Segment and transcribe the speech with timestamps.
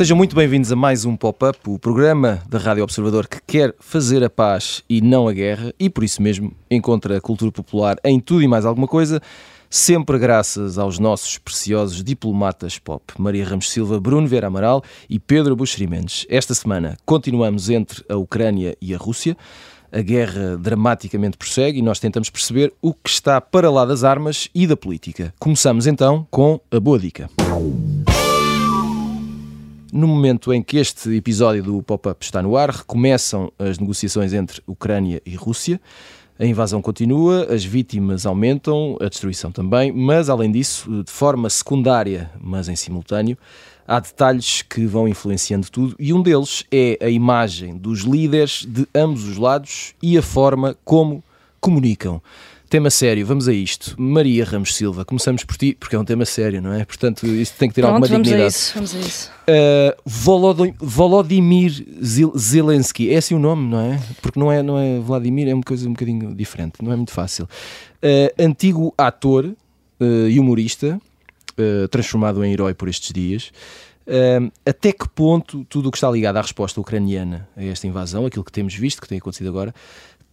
[0.00, 4.24] Sejam muito bem-vindos a mais um Pop-Up, o programa da Rádio Observador que quer fazer
[4.24, 8.18] a paz e não a guerra e por isso mesmo encontra a cultura popular em
[8.18, 9.20] tudo e mais alguma coisa,
[9.70, 15.54] sempre graças aos nossos preciosos diplomatas pop, Maria Ramos Silva, Bruno Vera Amaral e Pedro
[15.54, 16.26] Buxeri Mendes.
[16.28, 19.36] Esta semana continuamos entre a Ucrânia e a Rússia.
[19.92, 24.48] A guerra dramaticamente prossegue e nós tentamos perceber o que está para lá das armas
[24.54, 25.32] e da política.
[25.38, 27.30] Começamos então com a boa dica.
[29.92, 34.62] No momento em que este episódio do Pop-Up está no ar, recomeçam as negociações entre
[34.64, 35.80] Ucrânia e Rússia.
[36.40, 42.30] A invasão continua, as vítimas aumentam, a destruição também, mas além disso, de forma secundária,
[42.40, 43.36] mas em simultâneo,
[43.86, 48.88] há detalhes que vão influenciando tudo e um deles é a imagem dos líderes de
[48.94, 51.22] ambos os lados e a forma como
[51.60, 52.22] comunicam.
[52.70, 54.00] Tema sério, vamos a isto.
[54.00, 56.84] Maria Ramos Silva, começamos por ti, porque é um tema sério, não é?
[56.84, 58.44] Portanto, isto tem que ter Pronto, alguma vamos dignidade.
[58.44, 59.30] A isso, vamos a isso.
[59.42, 64.00] Uh, Volodym- Volodymyr Zel- Zelensky, é assim o nome, não é?
[64.22, 67.10] Porque não é, não é Vladimir, é uma coisa um bocadinho diferente, não é muito
[67.10, 67.46] fácil.
[67.96, 71.00] Uh, antigo ator uh, e humorista,
[71.58, 73.50] uh, transformado em herói por estes dias.
[74.06, 78.26] Uh, até que ponto tudo o que está ligado à resposta ucraniana a esta invasão,
[78.26, 79.72] aquilo que temos visto, que tem acontecido agora,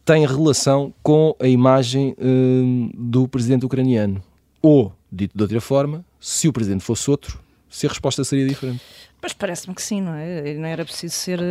[0.07, 4.23] tem relação com a imagem uh, do presidente ucraniano?
[4.61, 7.37] Ou, dito de outra forma, se o presidente fosse outro,
[7.69, 8.81] se a resposta seria diferente.
[9.21, 10.53] Mas parece-me que sim, não é?
[10.53, 11.43] Não era preciso ser uh,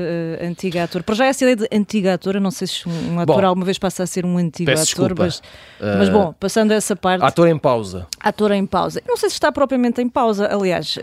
[0.47, 1.03] antigo ator.
[1.03, 3.65] Para já essa ideia de antigo ator, eu não sei se um ator Bom, alguma
[3.67, 5.15] vez passa a ser um antigo ator, desculpa.
[5.25, 5.43] mas,
[5.81, 8.07] mas Uh, bom, passando essa parte, Ator em pausa.
[8.21, 9.03] ator em pausa.
[9.07, 11.01] Não sei se está propriamente em pausa, aliás, uh,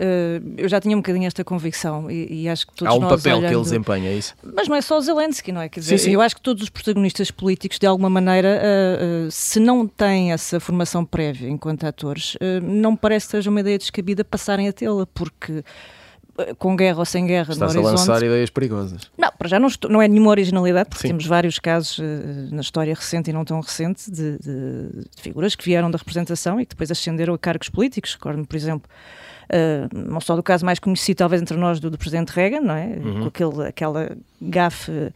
[0.56, 3.10] eu já tinha um bocadinho esta convicção e, e acho que todos Há um nós
[3.22, 4.34] papel que ele olhando- desempenha, é isso?
[4.42, 5.68] Mas não é só o Zelensky, não é?
[5.68, 6.10] Quer dizer, Sim, sim.
[6.12, 10.32] eu acho que todos os protagonistas políticos, de alguma maneira, uh, uh, se não têm
[10.32, 14.72] essa formação prévia enquanto atores, uh, não parece que seja uma ideia descabida passarem a
[14.72, 15.64] tê-la, porque uh,
[16.58, 18.08] com guerra ou sem guerra Está-se a no horizonte...
[18.08, 19.10] lançar ideias perigosas.
[19.16, 21.08] Não, para já não, estou- não é nenhuma originalidade, porque Sim.
[21.08, 25.54] temos vários casos eh, na história recente e não tão recente de, de- de figuras
[25.54, 28.14] que vieram da representação e que depois ascenderam a cargos políticos.
[28.14, 28.90] Recordo-me, por exemplo,
[29.48, 32.74] eh, não só do caso mais conhecido, talvez entre nós, do, do presidente Reagan, não
[32.74, 32.86] é?
[32.86, 33.20] Uhum.
[33.20, 35.12] Com aquele, aquela gafe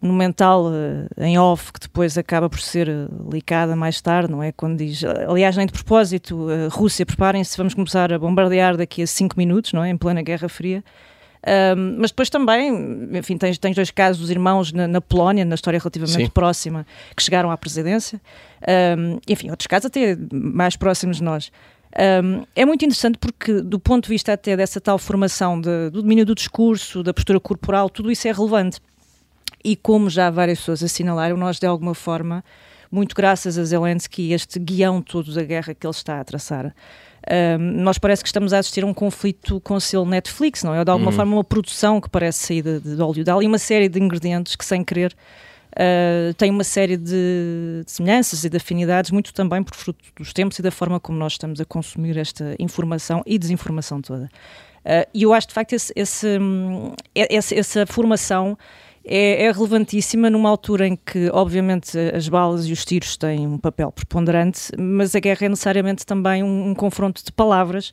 [0.00, 4.52] monumental eh, em off que depois acaba por ser eh, licada mais tarde, não é?
[4.52, 9.06] Quando diz, aliás, nem de propósito, eh, Rússia, preparem-se, vamos começar a bombardear daqui a
[9.06, 9.90] cinco minutos, não é?
[9.90, 10.84] Em plena Guerra Fria.
[11.76, 12.68] Um, mas depois também,
[13.12, 16.30] enfim, tens, tens dois casos dos irmãos na, na Polónia, na história relativamente Sim.
[16.30, 16.84] próxima,
[17.16, 18.20] que chegaram à presidência.
[18.98, 21.52] Um, enfim, outros casos até mais próximos de nós.
[22.24, 26.02] Um, é muito interessante porque, do ponto de vista até dessa tal formação de- do
[26.02, 28.80] domínio do discurso, da postura corporal, tudo isso é relevante.
[29.64, 32.44] E como já várias pessoas assinalaram, nós de alguma forma,
[32.90, 36.74] muito graças a Zelensky, este guião todo da guerra que ele está a traçar,
[37.58, 40.74] um, nós parece que estamos a assistir a um conflito com o selo Netflix, não
[40.74, 40.82] é?
[40.84, 41.16] De alguma Uhum.
[41.16, 43.28] forma uma produção que parece sair de, de Hollywood.
[43.30, 45.14] Ali uma série de ingredientes que, sem querer,
[45.72, 50.32] uh, tem uma série de, de semelhanças e de afinidades, muito também por fruto dos
[50.32, 54.24] tempos e da forma como nós estamos a consumir esta informação e desinformação toda.
[54.84, 58.56] Uh, E eu acho, de facto, esse, esse, hum, esse- essa formação
[59.04, 63.58] é, é relevantíssima numa altura em que, obviamente, as balas e os tiros têm um
[63.58, 67.92] papel preponderante, mas a guerra é necessariamente também um, um confronto de palavras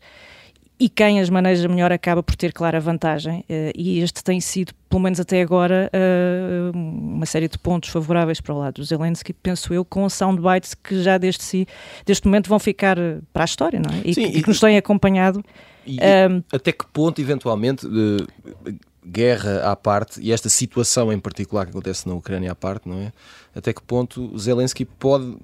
[0.77, 3.45] e quem as maneja melhor acaba por ter clara vantagem.
[3.47, 8.41] eh, E este tem sido, pelo menos até agora, eh, uma série de pontos favoráveis
[8.41, 11.65] para o lado do Zelensky, penso eu, com soundbites que já desde, si,
[12.05, 14.01] deste momento vão ficar eh, para a história, não é?
[14.03, 15.41] E, Sim, que, e- que nos têm acompanhado.
[15.87, 15.97] E
[16.29, 18.73] Um, até que ponto, eventualmente, eh,
[19.05, 22.97] guerra à parte, e esta situação em particular que acontece na Ucrânia à parte, não
[22.99, 23.11] é?
[23.55, 25.35] Até que ponto Zelensky pode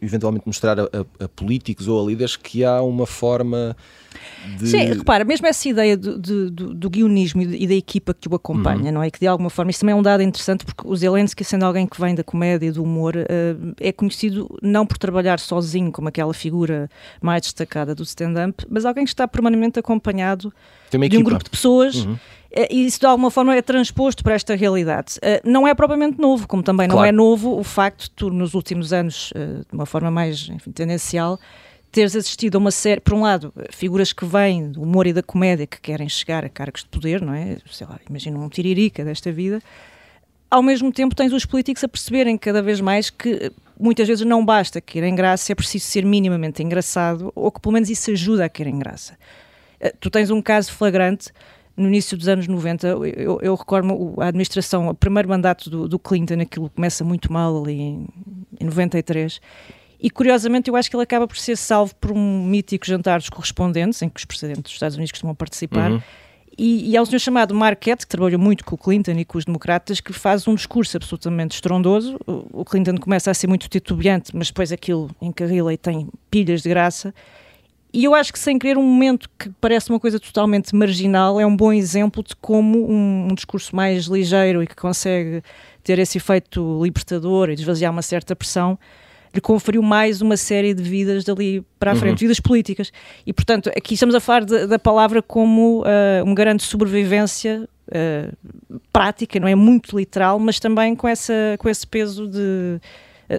[0.00, 3.74] eventualmente mostrar a, a- políticos ou a líderes que há uma forma
[4.58, 4.68] de.
[4.68, 8.92] Sim, repara, mesmo essa ideia do, do, do- guionismo e, da equipa que o acompanha,
[8.92, 9.10] não é?
[9.10, 11.86] Que de alguma forma, isso também é um dado interessante porque o Zelensky, sendo alguém
[11.86, 13.26] que vem da comédia e do humor, eh,
[13.80, 16.88] é conhecido não por trabalhar sozinho como aquela figura
[17.22, 20.52] mais destacada do stand-up, mas alguém que está permanentemente acompanhado
[20.90, 22.04] de um grupo de pessoas.
[22.04, 22.18] Uhum.
[22.70, 25.14] E isso de alguma forma é transposto para esta realidade.
[25.20, 27.08] Eh, Não é propriamente novo, como também não Claro.
[27.08, 30.70] é novo o facto de tu, nos últimos anos, eh, de uma forma mais enfim,
[30.70, 31.40] tendencial,
[31.90, 35.22] teres assistido a uma série, por um lado, figuras que vêm do humor e da
[35.22, 37.56] comédia que querem chegar a cargos de poder, não é?
[37.70, 39.60] Sei lá, imagina um tiririca desta vida.
[40.50, 44.24] Ao mesmo tempo, tens os políticos a perceberem cada vez mais que eh, muitas vezes
[44.24, 48.44] não basta querem graça, é preciso ser minimamente engraçado ou que pelo menos isso ajuda
[48.44, 49.16] a querem graça.
[50.00, 51.30] Tu tens um caso flagrante
[51.76, 55.98] no início dos anos 90, eu, eu recordo a administração, o primeiro mandato do, do,
[55.98, 58.06] Clinton, aquilo começa muito mal ali em,
[58.60, 59.40] em 93.
[60.00, 63.28] E curiosamente, eu acho que ele acaba por ser salvo por um mítico jantar dos
[63.28, 65.90] correspondentes, em que os presidentes dos Estados Unidos costumam participar.
[65.90, 66.02] Uhum.
[66.56, 69.38] E, e há um senhor chamado Marquette, que trabalhou muito com o Clinton e com
[69.38, 72.16] os democratas, que faz um discurso absolutamente estrondoso.
[72.26, 76.62] O, o Clinton começa a ser muito titubeante, mas depois aquilo encarrila e tem pilhas
[76.62, 77.12] de graça.
[77.94, 81.46] E eu acho que, sem querer, um momento que parece uma coisa totalmente marginal é
[81.46, 85.44] um bom exemplo de como um, um discurso mais ligeiro e que consegue
[85.84, 88.76] ter esse efeito libertador e desvaziar uma certa pressão
[89.32, 92.28] lhe conferiu mais uma série de vidas dali para a frente, uhum.
[92.28, 92.92] vidas políticas.
[93.24, 97.68] E, portanto, aqui estamos a falar de, da palavra como uh, um garante de sobrevivência
[97.88, 102.80] uh, prática, não é muito literal, mas também com, essa, com esse peso de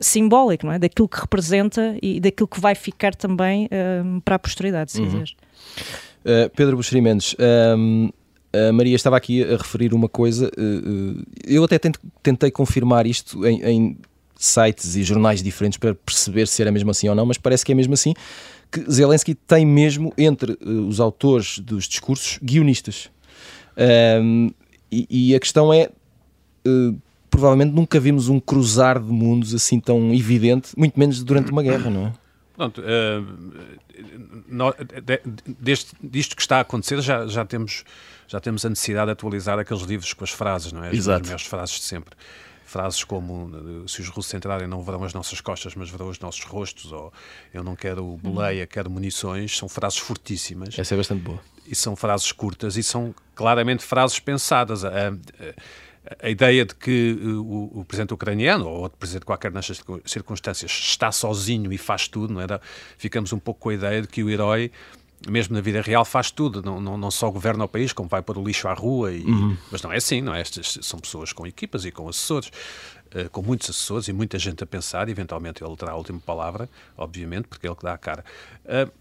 [0.02, 0.80] simbólico, não é?
[0.80, 5.24] Daquilo que representa e daquilo que vai ficar também uh, para a posteridade, se uhum.
[5.24, 7.36] Uh, Pedro Buxeri Mendes,
[7.78, 8.10] um,
[8.52, 11.80] a Maria estava aqui a referir uma coisa, uh, eu até
[12.24, 13.98] tentei confirmar isto em, em,
[14.38, 17.72] sites e jornais diferentes para perceber se era mesmo assim ou não, mas parece que
[17.72, 18.14] é mesmo assim,
[18.72, 23.10] que Zelensky tem mesmo entre os autores dos discursos guionistas.
[23.78, 24.52] Um,
[24.92, 25.90] e, e, a questão é
[27.30, 31.90] provavelmente nunca vimos um cruzar de mundos assim tão evidente, muito menos durante uma guerra,
[31.90, 32.14] não é?
[32.56, 33.36] Pronto, uh,
[34.48, 35.22] no, de,
[35.60, 37.84] deste, disto que está a acontecer já, já, temos,
[38.28, 40.90] já temos a necessidade de atualizar aqueles livros com as frases, não é?
[40.90, 41.22] As, Exato.
[41.22, 42.16] as melhores frases de sempre.
[42.64, 46.44] Frases como se os russos entrarem não verão as nossas costas, mas verão os nossos
[46.44, 47.14] rostos, ou
[47.54, 50.78] eu não quero boleia, quero munições, são frases fortíssimas.
[50.78, 51.40] Essa é bastante boa.
[51.68, 54.84] E são frases curtas e são claramente frases pensadas.
[54.84, 55.54] Uh, uh,
[56.22, 60.72] a ideia de que uh, o, o, presidente ucraniano, ou outro presidente qualquer nestas circunstâncias,
[60.72, 62.62] está sozinho e faz tudo, não era?
[62.98, 64.72] Ficamos um pouco com a ideia de que o herói
[65.28, 68.22] mesmo na vida real faz tudo, não, não, não só governa o país, como vai
[68.22, 69.58] pôr o lixo à rua, e, uhum.
[69.72, 70.42] mas não é assim, não é?
[70.42, 72.50] Estas são pessoas com equipas e com assessores,
[73.16, 76.70] uh, com muitos assessores e muita gente a pensar, eventualmente ele terá a última palavra,
[76.96, 78.24] obviamente, porque é ele que dá a cara.
[78.66, 78.92] Uh,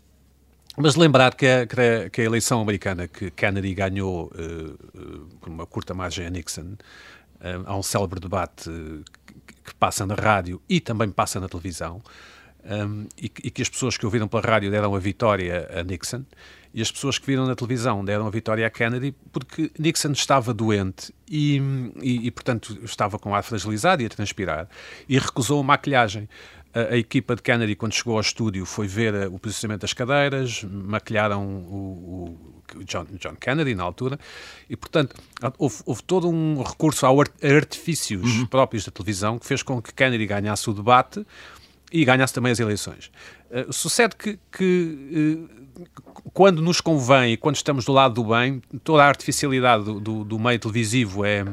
[0.77, 1.67] mas lembrar que a,
[2.11, 6.73] que a, eleição americana que Kennedy ganhou uh, por uma curta margem a Nixon,
[7.41, 8.71] uh, há um célebre debate
[9.65, 12.03] que, passa na rádio e também passa na televisão,
[12.65, 16.25] um, e, e, que as pessoas que ouviram pela rádio deram a vitória a Nixon
[16.73, 20.53] e as pessoas que viram na televisão deram a vitória a Kennedy porque Nixon estava
[20.53, 21.61] doente e,
[22.03, 24.69] e, e portanto, estava com ar fragilizado e a transpirar
[25.09, 26.29] e recusou a maquilhagem
[26.75, 29.93] a, a, equipa de Kennedy, quando chegou ao estúdio, foi ver eh, o posicionamento das
[29.93, 32.37] cadeiras, maquilharam o,
[32.75, 34.19] o John, John, Kennedy na altura,
[34.69, 35.15] e portanto
[35.59, 37.11] houve, houve todo um recurso a
[37.43, 38.47] artifícios uhum.
[38.47, 41.25] próprios da televisão que fez com que Kennedy ganhasse o debate
[41.93, 43.11] e ganhasse também as eleições.
[43.51, 45.65] Uh, sucede que, que uh,
[46.33, 50.25] quando nos convém e quando estamos do lado do bem, toda a artificialidade do, do,
[50.25, 51.45] do meio televisivo é,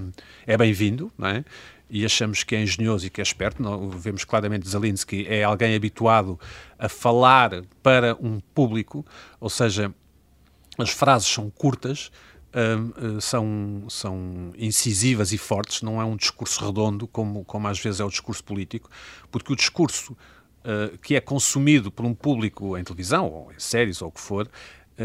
[0.47, 1.45] é bem-vindo, não é?
[1.91, 3.61] E achamos que é engenhoso e que é esperto.
[3.61, 6.39] Não, vemos claramente Zelensky é alguém habituado
[6.79, 9.05] a falar para um público,
[9.41, 9.93] ou seja,
[10.77, 12.09] as frases são curtas,
[12.55, 17.77] hum, eh, são, são incisivas e fortes, não é um discurso redondo, como, como às
[17.77, 18.89] vezes é o discurso político,
[19.29, 24.01] porque o discurso uh, que é consumido por um público em televisão, ou em séries,
[24.01, 24.49] ou o que for,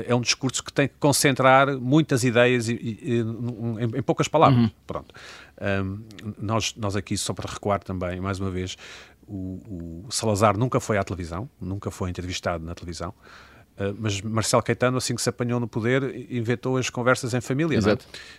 [0.07, 4.65] é um discurso que tem que concentrar muitas ideias e, e, em, em, poucas palavras.
[4.65, 4.71] Uhum.
[4.87, 5.15] Pronto.
[5.61, 6.03] Um,
[6.39, 8.77] nós, nós aqui, só para recuar também, mais uma vez,
[9.27, 13.15] o, o Salazar nunca foi à televisão, nunca foi entrevistado na televisão.
[13.77, 17.79] Uh, mas Marcelo Caetano, assim que se apanhou no poder, inventou as conversas em família,
[17.79, 17.99] é?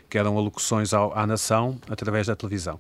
[0.10, 2.80] que eram alocuções ao, à nação através da televisão.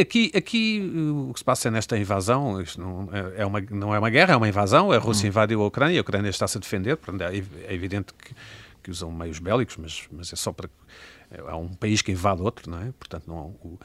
[0.00, 0.92] Aqui, aqui
[1.28, 4.34] o que se passa nesta invasão isto não, é, é uma, não é uma guerra,
[4.34, 4.92] é uma invasão.
[4.92, 5.28] A Rússia hum.
[5.28, 6.98] invadiu a Ucrânia, a Ucrânia está-se a defender.
[7.20, 8.34] É, é evidente que,
[8.82, 10.70] que, usam meios bélicos, mas, mas é só para.
[11.30, 12.92] É um país que invade outro, não é?
[12.98, 13.78] Portanto, não, o,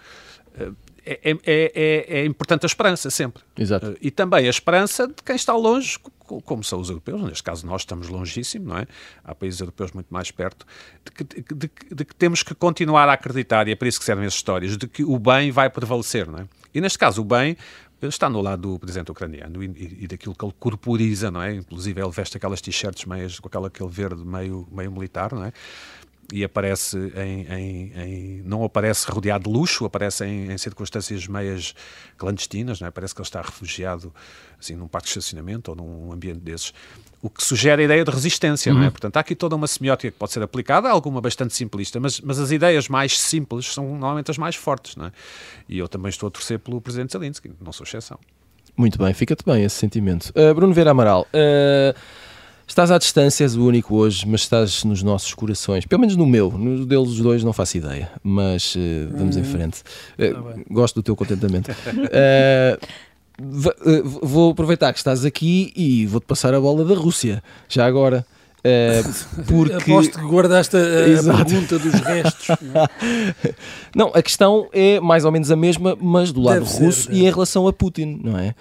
[1.04, 3.42] é, é, é, é, importante a esperança sempre.
[3.58, 3.98] Exato.
[4.00, 5.98] E também a esperança de quem está longe,
[6.40, 8.88] como são os europeus, neste caso nós estamos longíssimo, não é?
[9.24, 10.66] Há países europeus muito mais perto,
[11.04, 14.00] de que, de, de, de que, temos que continuar a acreditar, e é para isso
[14.00, 16.48] que servem as histórias, de que o bem vai prevalecer, não é?
[16.74, 17.58] E neste caso o bem
[18.02, 21.56] está no lado do presidente ucraniano e, e, daquilo que ele corporiza, não é?
[21.56, 25.54] Inclusive ele veste aquelas t-shirts meias com aquela, aquele verde meio, meio militar, não é?
[26.32, 31.76] E aparece em, em, em, não aparece rodeado de luxo, aparece em, em, circunstâncias meias
[32.18, 32.92] clandestinas, não é?
[32.92, 34.14] parece que ele está refugiado
[34.60, 36.74] assim, num parque de estacionamento ou num ambiente desses,
[37.22, 38.78] o que sugere a ideia de resistência, uhum.
[38.78, 38.88] não é?
[38.88, 38.92] Uhum.
[38.92, 42.40] Portanto, há aqui toda uma semiótica que pode ser aplicada, alguma bastante simplista, mas, mas
[42.40, 45.12] as ideias mais simples são normalmente as mais fortes, não é?
[45.68, 48.18] E eu também estou a torcer pelo Presidente Zelensky, não sou exceção.
[48.76, 50.32] Muito bem, fica-te bem esse sentimento.
[50.36, 52.00] Uh, Bruno Vera Amaral, uh,
[52.72, 55.86] Estás à distância, és o único hoje, mas estás nos nossos corações.
[55.86, 56.50] Pelo menos no meu.
[56.50, 58.10] No deles dois não faço ideia.
[58.24, 58.80] Mas uh,
[59.12, 59.82] vamos em frente.
[60.18, 61.70] Uh, gosto do teu contentamento.
[63.42, 67.42] Uh, vou aproveitar que estás aqui e vou-te passar a bola da Rússia.
[67.68, 68.24] Já agora.
[68.64, 69.92] Uh, porque...
[69.92, 72.48] Aposto que guardaste a, pergunta dos restos.
[72.62, 73.56] Não, é?
[73.96, 77.30] não, a questão é mais ou menos a mesma, mas do lado russo e em
[77.30, 78.54] relação a Putin, não é?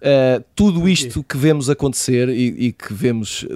[0.00, 0.38] é.
[0.38, 3.46] Uh, tudo isto que vemos acontecer e, e que vemos,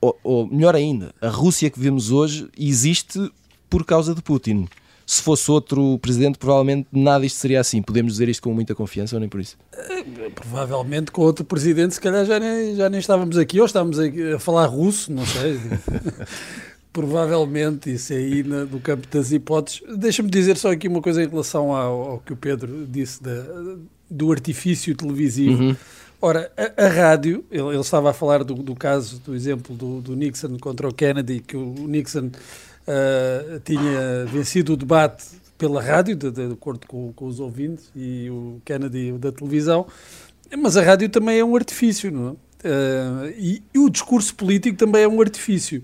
[0.00, 3.30] ou, ou melhor ainda, a Rússia que vemos hoje existe
[3.70, 4.66] por causa de Putin
[5.06, 7.82] se fosse outro presidente, provavelmente nada isto seria assim.
[7.82, 9.56] Podemos dizer isto com muita confiança ou nem por isso?
[9.72, 13.98] É, provavelmente com outro presidente, se calhar já nem, já nem estávamos aqui, ou estávamos
[13.98, 15.60] a falar russo, não sei.
[16.94, 19.82] provavelmente isso é aí no, no campo das hipóteses.
[19.96, 23.44] Deixa-me dizer só aqui uma coisa em relação ao, ao que o Pedro disse da,
[24.08, 25.60] do artifício televisivo.
[25.60, 25.76] Uhum.
[26.22, 30.00] Ora, a, a rádio, ele, ele, estava a falar do, do caso, do exemplo do,
[30.00, 32.30] do, Nixon contra o Kennedy, que o Nixon
[32.88, 35.24] uh, tinha vencido o debate
[35.56, 39.86] pela rádio, de, de acordo com, com, os ouvintes, e o Kennedy da televisão,
[40.58, 42.32] mas a rádio também é um artifício, não é?
[42.64, 45.82] Uh, e, e, o discurso político também é um artifício.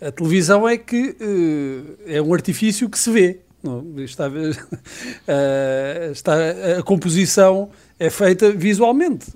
[0.00, 3.40] A televisão é que uh, é um artifício que se vê.
[3.62, 3.84] Não?
[3.98, 4.32] Está, uh,
[6.12, 6.34] está,
[6.78, 9.26] a composição é feita visualmente.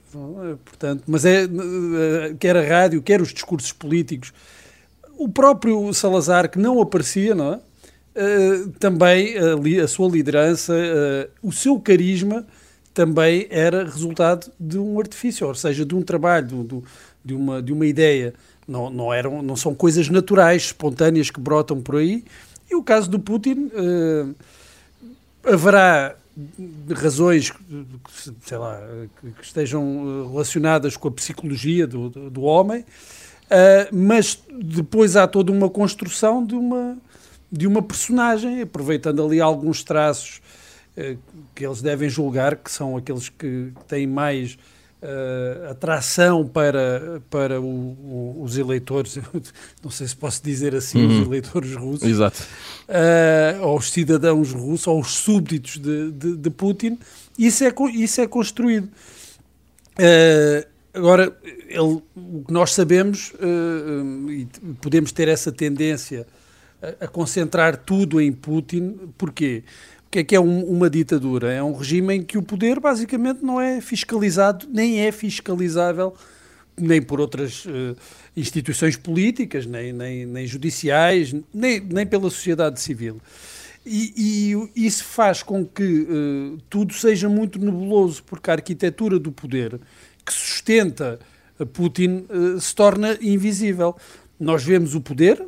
[0.65, 1.47] Portanto, mas é
[2.41, 4.33] quer a rádio, quer os discursos políticos,
[5.18, 7.60] o próprio Salazar, que não aparecia, não é?
[8.18, 12.46] Uh, também uh, a sua liderança, uh, o seu carisma
[12.94, 16.82] também era resultado de um artifício, ou seja, de um trabalho, de,
[17.25, 18.32] de, uma, de uma ideia.
[18.66, 22.25] Não, não, eram, não são coisas naturais, espontâneas que brotam por aí.
[22.70, 23.70] E o caso do Putin,
[25.42, 26.16] haverá
[26.94, 27.52] razões
[28.42, 28.78] sei lá,
[29.38, 32.84] que estejam relacionadas com a psicologia do, do, do homem,
[33.49, 36.99] Uh, mas depois há toda uma construção de uma,
[37.50, 40.43] de uma personagem, aproveitando ali alguns traços
[40.97, 41.17] uh,
[41.55, 44.59] que eles devem julgar, que são aqueles que têm mais
[45.02, 49.19] uh, atração para, para o, o, os eleitores,
[49.83, 51.23] não sei se posso dizer assim, uhum.
[51.23, 52.47] os eleitores russos, Exato.
[53.62, 56.99] ou os cidadãos russos, ou os súbditos de, de, de Putin,
[57.38, 58.90] isso é, isso é construído.
[59.99, 61.33] Uh, Agora,
[61.68, 64.46] ele, o que nós sabemos, uh, e
[64.80, 66.26] podemos ter essa tendência
[67.00, 69.62] a, concentrar tudo em Putin, porquê?
[70.06, 71.52] O que é que é um, uma ditadura?
[71.52, 76.14] É um regime em que o poder basicamente não é fiscalizado, nem é fiscalizável,
[76.78, 77.96] nem por outras uh,
[78.34, 83.20] instituições políticas, nem, nem, nem judiciais, nem, nem pela sociedade civil.
[83.84, 84.12] E,
[84.75, 89.78] e, isso faz com que uh, tudo seja muito nebuloso, porque a arquitetura do poder
[90.25, 91.18] que sustenta
[91.67, 93.97] Putin uh, se torna invisível.
[94.38, 95.45] Nós vemos o poder,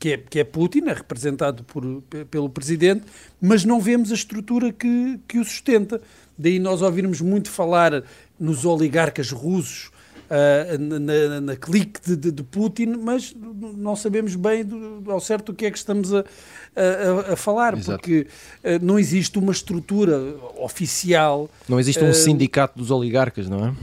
[0.00, 3.04] que é, que é Putin, é representado por, pelo presidente,
[3.40, 6.00] mas não vemos a estrutura que, que o sustenta.
[6.36, 8.02] Daí nós ouvirmos muito falar
[8.38, 9.92] nos oligarcas russos,
[10.32, 13.34] uh, na, na, clique de, de, de, Putin, mas
[13.76, 17.76] não sabemos bem do, ao certo o que é que estamos a, a, a falar,
[17.76, 17.98] Exato.
[17.98, 18.26] porque
[18.64, 20.18] uh, não existe uma estrutura
[20.58, 21.50] oficial.
[21.68, 23.74] Não existe um uh, sindicato dos oligarcas, não é?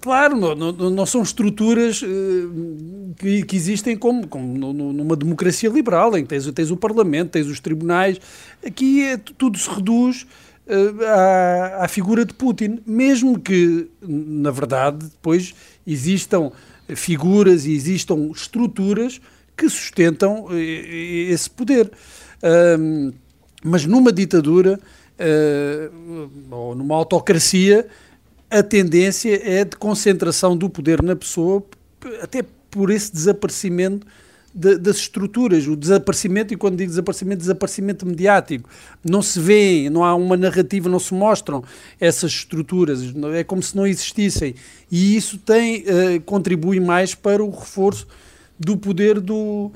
[0.00, 2.02] Claro, não, não, não são estruturas
[3.18, 7.48] que, que, existem como, como, numa democracia liberal, em que tens, tens o Parlamento, tens
[7.48, 8.18] os tribunais.
[8.64, 10.24] Aqui é, tudo se reduz
[11.06, 15.54] à, à, figura de Putin, mesmo que, na verdade, depois
[15.86, 16.50] existam
[16.94, 19.20] figuras e existam estruturas
[19.56, 21.90] que sustentam eh, esse poder.
[22.78, 23.12] Um,
[23.64, 24.80] mas numa ditadura
[25.18, 27.86] uh, ou numa autocracia,
[28.50, 31.64] a tendência é de concentração do poder na pessoa,
[32.20, 34.06] até por esse desaparecimento
[34.54, 38.68] de, das estruturas, o desaparecimento, e quando digo desaparecimento, desaparecimento mediático.
[39.02, 41.64] Não se vê, não há uma narrativa, não se mostram
[41.98, 43.00] essas estruturas,
[43.34, 44.54] é como se não existissem.
[44.90, 48.06] E isso tem, uh, contribui mais para o reforço
[48.58, 49.72] do poder do,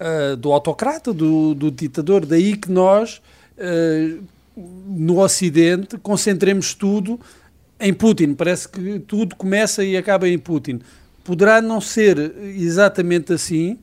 [0.00, 2.26] uh, do autocrata, do, do, ditador.
[2.26, 3.22] Daí que nós,
[3.56, 4.22] uh,
[4.56, 7.20] no Ocidente, concentremos tudo
[7.78, 8.34] em Putin.
[8.34, 10.80] Parece que tudo começa e acaba em Putin.
[11.22, 13.78] Poderá não ser exatamente assim,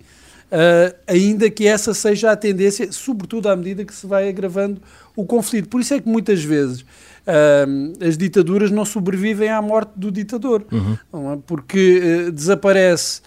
[0.54, 4.80] Uh, ainda que essa seja a tendência, sobretudo à medida que se vai agravando
[5.16, 5.68] o conflito.
[5.68, 10.64] Por isso é que muitas vezes uh, as ditaduras não sobrevivem à morte do ditador,
[10.72, 11.34] uhum.
[11.34, 11.40] é?
[11.48, 13.22] porque uh, desaparece,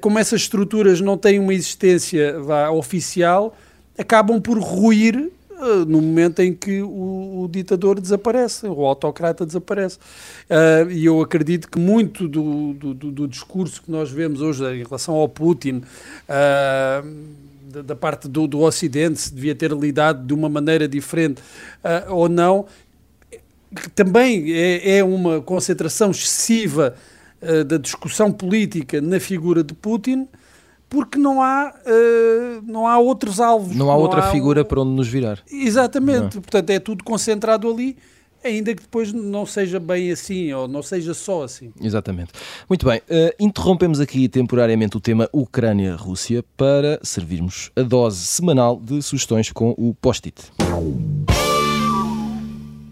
[0.00, 3.56] como essas estruturas não têm uma existência vá, oficial,
[3.96, 9.98] acabam por ruir uh, no momento em que o, o, ditador desaparece, o autocrata desaparece.
[10.48, 14.82] Uh, e eu acredito que muito do, do, do, discurso que nós vemos hoje em
[14.82, 15.82] relação ao Putin,
[16.26, 21.42] da, da, parte do, do Ocidente, se devia ter lidado de uma maneira diferente
[22.08, 22.66] ou não,
[23.94, 26.96] também é, é uma concentração excessiva
[27.66, 30.28] da discussão política na figura de Putin
[30.90, 33.74] porque não há, uh, não há outros alvos.
[33.76, 35.38] Não há não outra há figura para onde nos virar.
[35.50, 36.42] Exatamente, não.
[36.42, 37.96] portanto é tudo concentrado ali,
[38.44, 41.72] ainda que depois não seja bem assim, ou não seja só assim.
[41.80, 42.32] Exatamente.
[42.68, 49.00] Muito bem, uh, interrompemos aqui temporariamente o tema Ucrânia-Rússia para servirmos a dose semanal de
[49.00, 50.50] sugestões com o post-it.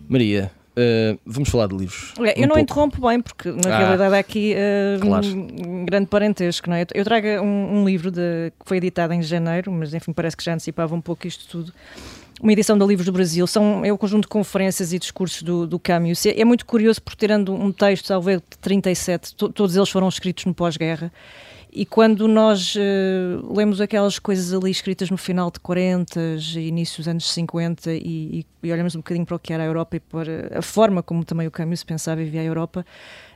[0.08, 2.14] Maria, Uh, vamos falar de livros.
[2.20, 2.60] É, eu um não pouco.
[2.60, 5.26] interrompo bem, porque na ah, realidade há aqui uh, claro.
[5.26, 6.70] um grande parentesco.
[6.70, 6.86] Não é?
[6.94, 10.44] Eu trago um, um livro de, que foi editado em janeiro, mas enfim, parece que
[10.44, 11.72] já antecipava um pouco isto tudo.
[12.40, 15.66] Uma edição da Livros do Brasil, são, é o conjunto de conferências e discursos do,
[15.66, 16.24] do Camus.
[16.24, 20.08] É, é muito curioso porque, tirando um texto, talvez de 37, to, todos eles foram
[20.08, 21.10] escritos no pós-guerra
[21.70, 26.20] e quando nós uh, lemos aquelas coisas ali escritas no final de 40,
[26.56, 29.96] início dos anos 50 e, e, olhamos um bocadinho para o que era a Europa
[29.96, 32.84] e para a forma como também o Camus pensava e via a Europa,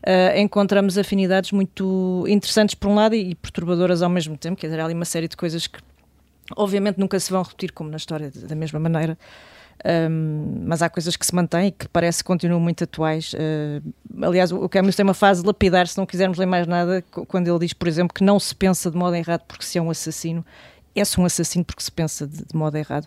[0.07, 4.61] uh, encontramos afinidades muito interessantes por um lado e, e perturbadoras ao mesmo tempo.
[4.61, 5.79] Quer dizer, há ali uma série de coisas que
[6.57, 9.19] obviamente nunca se vão repetir como na história da mesma maneira.
[9.85, 13.33] Um, mas há coisas que se mantêm e que parece que continuam muito atuais.
[13.35, 17.03] Uh, aliás, o Camus tem uma fase de lapidar, se não quisermos ler mais nada,
[17.11, 19.83] quando ele diz, por exemplo, que não se pensa de modo errado porque se é
[19.83, 20.45] um assassino,
[20.95, 23.07] é-se um assassino porque se pensa de, de modo errado.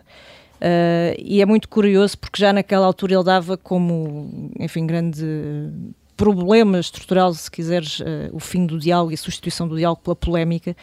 [0.56, 5.24] Uh, e é muito curioso porque já naquela altura ele dava como, enfim, grande
[6.14, 10.16] problema estrutural, se quiseres, uh, o fim do diálogo e a substituição do diálogo pela
[10.16, 10.76] polémica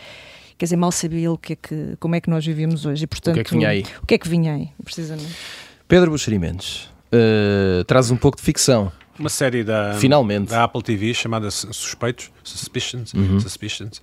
[0.58, 3.04] quer dizer, mal sabia ele que é que, como é que nós vivíamos hoje.
[3.04, 3.86] E, portanto, o que é que vinha aí?
[4.02, 5.36] O que é que vinha aí, precisamente.
[5.88, 8.92] Pedro Buxerimentos, uh, traz um pouco de ficção.
[9.18, 10.50] Uma série da, Finalmente.
[10.50, 13.40] da Apple TV chamada Suspeitos, Suspicions, uhum.
[13.40, 14.02] Suspicions.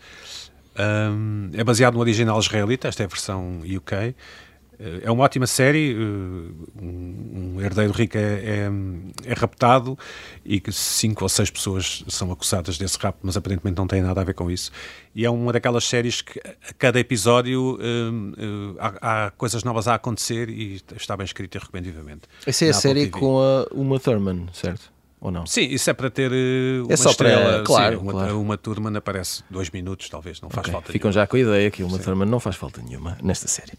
[0.79, 4.15] Um, é baseado no original israelita, esta é a versão UK.
[4.81, 5.93] Eh, é uma ótima série.
[5.93, 8.71] Eh, um herdeiro rico é, é,
[9.25, 9.99] é, raptado
[10.45, 14.21] e que cinco ou seis pessoas são acusadas desse rapto, mas aparentemente não tem nada
[14.21, 14.73] a ver com isso.
[15.15, 19.87] E é uma daquelas séries que a cada episódio uh, uh, há, há, coisas novas
[19.87, 22.23] a acontecer e está bem escrito e recomendo vivamente.
[22.47, 23.11] Essa é a série TV.
[23.11, 24.91] com a Uma Thurman, certo?
[25.21, 25.45] Ou não?
[25.45, 27.53] Sim, isso é para ter uh, uma é só estrela.
[27.55, 28.41] Para, claro, sim, uma, claro.
[28.41, 30.73] uma turma aparece dois minutos, talvez, não faz okay.
[30.73, 31.23] falta Ficam nenhuma.
[31.23, 32.05] já com a ideia que uma sim.
[32.05, 33.73] turma não faz falta nenhuma nesta série.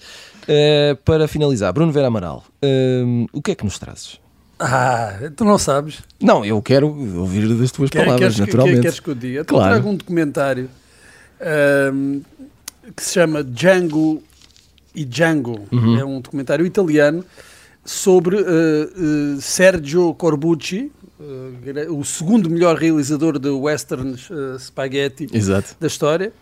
[0.43, 4.19] Uh, para finalizar, Bruno Vera Amaral, uh, o que é que nos trazes?
[4.59, 6.03] Ah, tu não sabes?
[6.21, 8.75] Não, eu quero ouvir das tuas Quer, palavras, queres, naturalmente.
[8.75, 9.43] Que, queres que eu diga?
[9.43, 9.65] Claro.
[9.65, 10.69] Eu trago um documentário
[11.39, 12.21] ehm,
[12.95, 14.21] que se chama Django
[14.93, 15.67] e Django.
[15.71, 15.97] Uhum.
[15.97, 17.25] É um documentário italiano
[17.83, 18.37] sobre
[19.39, 25.75] Sergio Corbucci, uh, o segundo melhor realizador de westerns uh, spaghetti Exato.
[25.79, 26.33] da história.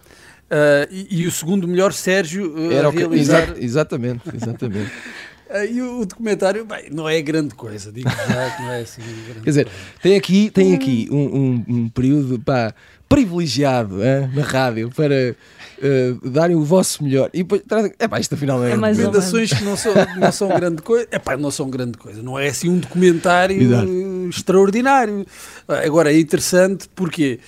[0.50, 3.54] Uh, e, e, o segundo melhor Sérgio uh, Era realizar...
[3.54, 4.92] Que, exatamente, exatamente.
[5.50, 8.82] Uh, e o, o, documentário, bem, não é grande coisa, digo já que não é
[8.82, 9.80] assim grande Quer dizer, coisa.
[10.00, 12.72] tem aqui, tem aqui um, um, um período pá,
[13.10, 15.36] privilegiado hein, na rádio para
[15.80, 17.30] uh, darem o vosso melhor.
[17.34, 17.62] E depois,
[17.98, 21.08] é pá, isto afinal é, é recomendações que não são, não são grande coisa.
[21.12, 22.22] É pá, não são grande coisa.
[22.22, 23.90] Não é assim um documentário Exato.
[24.30, 25.26] extraordinário.
[25.68, 27.40] Agora, é interessante porque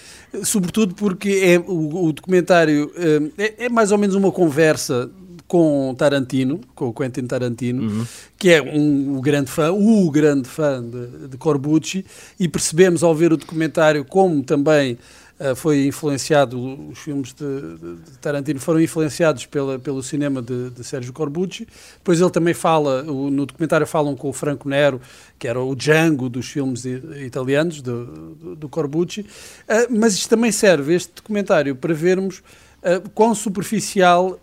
[0.44, 2.92] sobretudo porque é, o, o documentário
[3.38, 5.10] é, é, mais ou menos uma conversa
[5.52, 8.06] com Tarantino, com o Quentin Tarantino, uhum.
[8.38, 12.06] que é um, um, grande fã, o grande fã de, de Corbucci,
[12.40, 14.98] e percebemos ao ver o documentário como também
[15.42, 17.46] uh, foi influenciado, os filmes de,
[17.78, 21.68] de, Tarantino foram influenciados pela, pelo cinema de, de Sérgio Corbucci.
[21.98, 25.02] Depois ele também fala, o, no documentário falam com o Franco Nero,
[25.40, 29.22] que era o Django dos filmes italianos, do, do, Corbucci.
[29.22, 29.26] Uh,
[29.90, 32.40] mas isto também serve, este documentário, para vermos
[32.84, 34.40] uh, quão superficial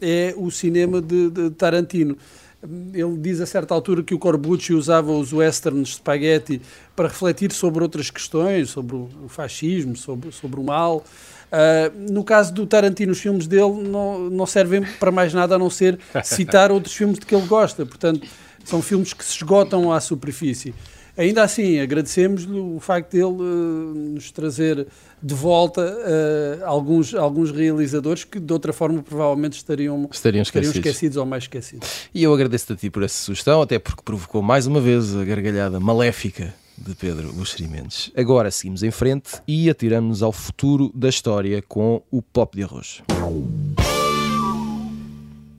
[0.00, 2.16] é o cinema de Tarantino
[2.62, 6.60] ele diz a certa altura que o Corbucci usava os westerns spaghetti
[6.94, 11.02] para refletir sobre outras questões, sobre o fascismo, sobre, sobre o mal.
[11.50, 15.58] Uh, no caso do Tarantino, os filmes dele não, não servem para mais nada a
[15.58, 17.86] não ser citar outros filmes de que ele gosta.
[17.86, 18.28] Portanto,
[18.64, 20.74] são filmes que se esgotam à superfície.
[21.16, 24.86] Ainda assim, agradecemos-lhe o facto dele uh, nos trazer
[25.22, 30.68] de volta uh, alguns, alguns realizadores que de outra forma provavelmente estariam, estariam, esquecidos.
[30.68, 31.88] estariam esquecidos ou mais esquecidos.
[32.14, 35.24] E eu agradeço-te a ti por essa sugestão, até porque provocou mais uma vez a
[35.24, 37.68] gargalhada maléfica de Pedro Buxeri
[38.16, 43.02] Agora seguimos em frente e atiramos-nos ao futuro da história com o Pop de Arroz.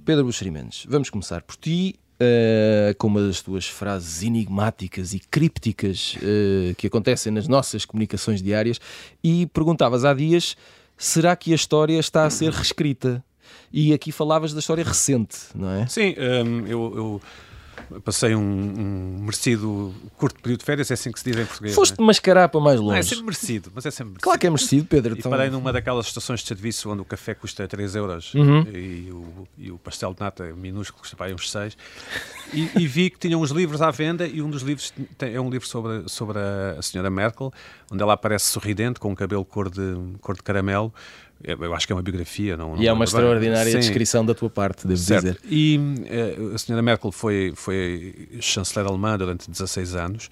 [0.03, 0.51] Pedro Buxeri
[0.87, 1.99] vamos começar por ti.
[2.21, 8.41] Uh, com uma das tuas frases enigmáticas e crípticas uh, que acontecem nas nossas comunicações
[8.41, 8.79] diárias
[9.23, 10.55] e perguntavas há dias:
[10.97, 13.23] será que a história está a ser reescrita?
[13.73, 15.87] E aqui falavas da história recente, não é?
[15.87, 17.21] Sim, um, eu, eu
[17.99, 21.75] passei um, um, merecido curto período de férias, é assim que se diz em português.
[21.75, 22.03] Foste é?
[22.03, 22.91] mascarar para mais longe.
[22.91, 24.23] Não, é sempre merecido, mas é sempre merecido.
[24.23, 25.15] Claro que é merecido, Pedro.
[25.15, 25.29] E então...
[25.29, 28.61] parei numa daquelas estações de serviço onde o café custa 3 euros uhum.
[28.73, 31.77] e, o, e, o, pastel de nata é minúsculo, custa para uns 6.
[32.53, 35.41] E, e, vi que tinham uns livros à venda e um dos livros tem, é
[35.41, 37.51] um livro sobre, sobre a, a senhora Merkel,
[37.91, 40.93] onde ela aparece sorridente, com um cabelo cor de, cor de caramelo,
[41.43, 42.55] eu acho que é uma biografia.
[42.55, 45.23] Não, e é uma extraordinária descrição da tua parte, devo certo.
[45.23, 45.39] dizer.
[45.49, 50.29] E uh, a senhora Merkel foi, foi chanceler alemã durante 16 anos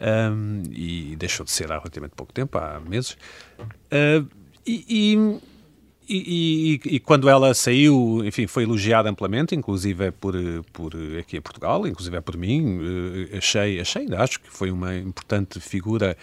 [0.00, 3.16] um, e deixou de ser há relativamente pouco tempo, há meses.
[3.60, 4.26] Uh,
[4.66, 5.40] e, e,
[6.08, 10.34] e, e, quando ela saiu, enfim, foi elogiada amplamente, inclusive é por,
[10.72, 12.78] por aqui em Portugal, inclusive é por mim.
[12.78, 16.16] Uh, achei, achei, acho que foi uma importante figura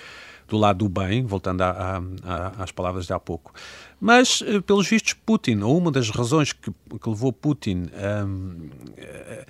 [0.49, 3.53] do lado do bem, voltando a, a, às palavras de há pouco.
[3.99, 7.89] Mas, eh, pelos vistos, Putin, ou uma das razões que, que levou Putin
[8.25, 9.45] um, eh,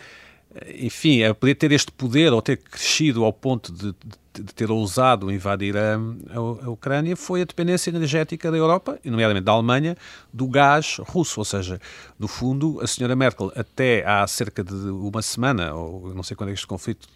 [0.80, 3.92] enfim, a poder ter este poder ou ter crescido ao ponto de,
[4.34, 9.00] de, de ter ousado invadir a, a, a, Ucrânia foi a dependência energética da Europa,
[9.04, 9.96] e nomeadamente da Alemanha,
[10.34, 11.40] do gás russo.
[11.40, 11.80] Ou seja,
[12.18, 16.50] no fundo, a senhora Merkel, até há cerca de uma semana, ou não sei quando
[16.50, 17.08] é este conflito,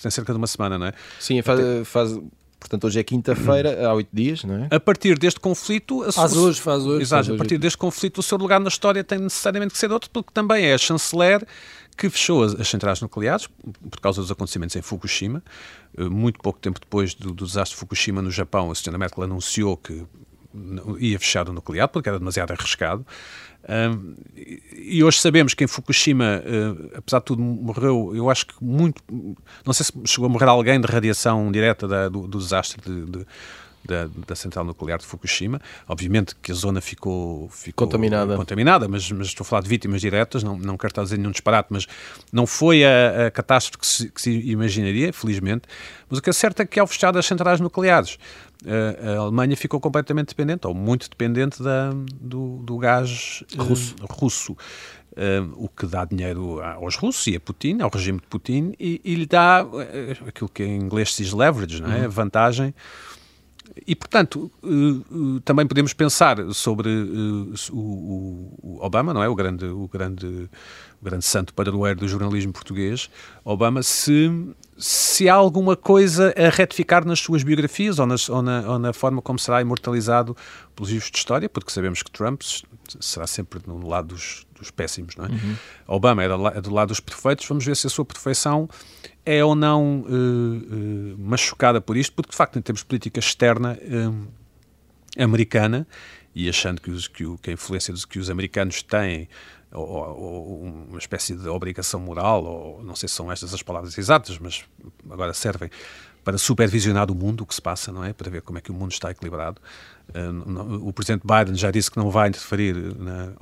[0.00, 0.92] tem cerca de uma semana, não é?
[1.18, 2.18] Sim, faz, faz
[2.62, 4.68] Portanto, hoje é quinta-feira, há oito dias, não é?
[4.70, 6.02] A partir deste conflito...
[6.04, 7.02] A faz hoje, faz hoje.
[7.02, 7.60] Exato, faz a partir hoje.
[7.60, 10.74] deste conflito o seu lugar na história tem necessariamente que ser outro, porque também é
[10.74, 11.46] a chanceler
[11.96, 13.48] que fechou as, centrais nucleares
[13.90, 15.42] por causa dos acontecimentos em Fukushima.
[15.96, 19.24] Eh, muito pouco tempo depois do, do desastre de Fukushima no Japão, a senhora Merkel
[19.24, 20.04] anunciou que
[20.98, 23.06] ia fechar o nuclear porque era demasiado arriscado.
[23.68, 24.14] Um,
[24.76, 29.02] e hoje sabemos que em Fukushima, uh, apesar de tudo, morreu, eu acho que muito.
[29.64, 33.06] Não sei se chegou a morrer alguém de radiação direta da, do, do, desastre de,
[33.06, 33.26] de
[33.84, 35.60] da, da, central nuclear de Fukushima.
[35.88, 40.00] Obviamente que a zona ficou, ficou contaminada, contaminada mas, mas, estou a falar de vítimas
[40.00, 41.86] diretas, não, não quero estar a dizer nenhum disparate, mas
[42.32, 45.62] não foi a, a catástrofe que se, que se, imaginaria, felizmente.
[46.08, 48.18] Mas o que é certo é que ao fechar as centrais nucleares,
[48.66, 53.94] a, Alemanha ficou completamente dependente, ou muito dependente da, do, do gás russo.
[54.00, 54.56] Uh, russo.
[55.12, 58.98] Uh, o que dá dinheiro aos russos e a Putin, ao regime de Putin, e,
[59.04, 62.04] e lhe dá uh, aquilo que em inglês se diz leverage, não é?
[62.04, 62.10] Uhum.
[62.10, 62.74] vantagem
[63.86, 69.28] e, portanto, uh, uh, também podemos pensar sobre uh, o, o, Obama, não é?
[69.28, 70.48] O grande, o, grande,
[71.02, 73.10] grande santo padroeiro do jornalismo português,
[73.44, 74.30] Obama, se,
[74.78, 78.92] se há alguma coisa a retificar nas suas biografias ou, nas, ou, na, ou na
[78.92, 80.36] forma como será imortalizado
[80.76, 82.42] pelos livros de história, porque sabemos que Trump
[83.00, 85.28] será sempre no lado dos, dos péssimos, não é?
[85.28, 85.56] Uhum.
[85.88, 88.68] Obama é do lado dos perfeitos, vamos ver se a sua perfeição
[89.24, 93.20] é ou não uh, uh, machucada por isto, porque de facto, em termos de política
[93.20, 94.28] externa uh,
[95.18, 95.86] americana,
[96.34, 99.28] e achando que, os, que, o, que a influência que os americanos têm,
[99.72, 103.96] ou, ou, uma espécie de obrigação moral, ou não sei se são estas as palavras
[103.96, 104.64] exatas, mas
[105.10, 105.70] agora servem
[106.24, 108.12] para supervisionar o mundo, o que se passa, não é?
[108.12, 109.60] Para ver como é que o mundo está equilibrado.
[110.82, 113.32] o presidente Biden já disse que não vai interferir, na,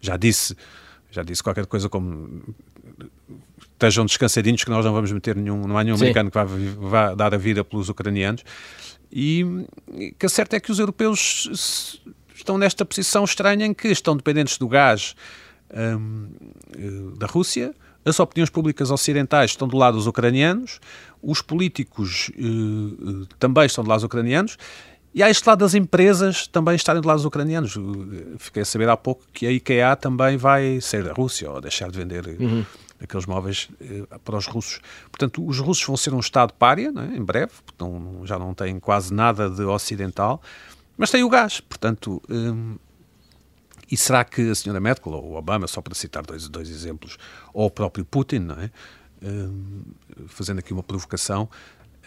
[0.00, 0.56] já disse
[1.10, 2.54] já disse qualquer coisa como
[3.72, 6.04] estejam descansadinhos que nós não vamos meter nenhum, não há nenhum Sim.
[6.04, 8.44] americano que vá, vá, dar a vida pelos ucranianos.
[9.10, 9.44] E
[10.18, 11.48] que a certo é que os europeus
[12.32, 15.16] estão nesta posição estranha em que estão dependentes do gás
[15.70, 15.96] eh,
[17.16, 20.80] da Rússia, as opiniões públicas ocidentais estão do lado dos ucranianos,
[21.22, 24.56] os políticos uh, também estão do lado dos ucranianos,
[25.14, 27.74] e há este lado das empresas também estarem do lado dos ucranianos.
[28.38, 31.90] Fiquei a saber há pouco que a IKEA também vai sair da Rússia ou deixar
[31.90, 32.64] de vender uhum
[33.02, 34.80] aqueles móveis eh, para os russos.
[35.10, 37.16] Portanto, os russos vão ser um Estado párea, é?
[37.16, 40.40] em breve, não, já não têm quase nada de ocidental,
[40.96, 41.60] mas têm o gás.
[41.60, 42.76] Portanto, hum,
[43.90, 47.16] e será que a senhora Merkel ou o Obama, só para citar dois, dois exemplos,
[47.52, 48.70] ou o próprio Putin, não é?
[49.22, 49.82] Hum,
[50.28, 51.48] fazendo aqui uma provocação,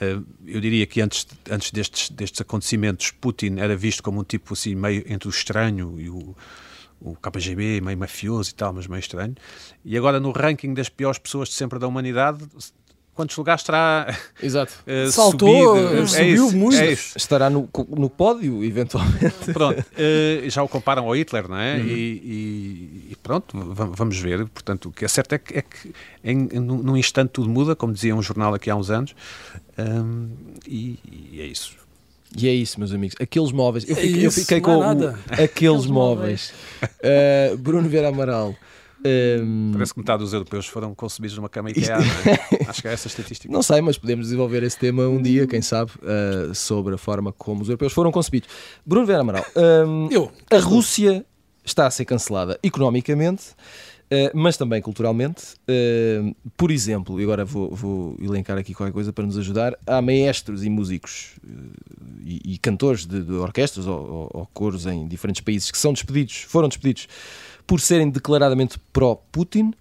[0.01, 4.53] hum, eu diria que antes, antes destes, destes acontecimentos, Putin era visto como um tipo
[4.53, 6.35] assim meio entre o estranho e o
[7.03, 9.35] o KGB, meio mafioso e tal, mas meio estranho.
[9.83, 12.47] E agora no ranking das piores pessoas de sempre da humanidade,
[13.13, 14.73] quantos lugares estará Exato.
[14.87, 16.03] Uh, Saltou, subido.
[16.03, 16.77] é subiu isso, muito.
[16.77, 19.51] É Estará no, no pódio, eventualmente.
[19.53, 21.77] Pronto, uh, já o comparam ao Hitler, não é?
[21.77, 21.87] Uhum.
[21.87, 24.45] E, e, e, pronto, vamos ver.
[24.47, 27.93] Portanto, o que é certo é que, é que em, num instante tudo muda, como
[27.93, 29.15] dizia um jornal aqui há uns anos,
[29.77, 30.29] um,
[30.67, 30.99] e,
[31.31, 31.83] e é isso.
[32.35, 33.15] E é isso, meus amigos.
[33.21, 33.87] Aqueles móveis.
[33.87, 36.51] Eu é fiquei, isso, eu fiquei com o, aqueles móveis.
[36.83, 38.55] uh, Bruno Vera Amaral.
[39.05, 42.69] Um, Parece que metade dos europeus foram concebidos numa cama IKEA, é?
[42.69, 43.51] Acho que é essa estatística.
[43.51, 47.31] Não sei, mas podemos desenvolver esse tema um dia, quem sabe, uh, sobre a forma
[47.33, 48.49] como os europeus foram concebidos.
[48.85, 49.45] Bruno Vera Amaral,
[49.85, 50.31] um, Eu.
[50.49, 51.25] a Rússia
[51.65, 55.55] está a ser cancelada economicamente, uh, mas também culturalmente.
[55.67, 60.01] Uh, por exemplo, e agora vou, vou, elencar aqui qualquer coisa para nos ajudar, há
[60.01, 61.31] maestros e músicos
[62.23, 65.91] e, e, cantores de, de orquestras ou, ou, ou coros em diferentes países que são
[65.91, 67.07] despedidos, foram despedidos
[67.65, 69.73] por serem declaradamente pró-Putin.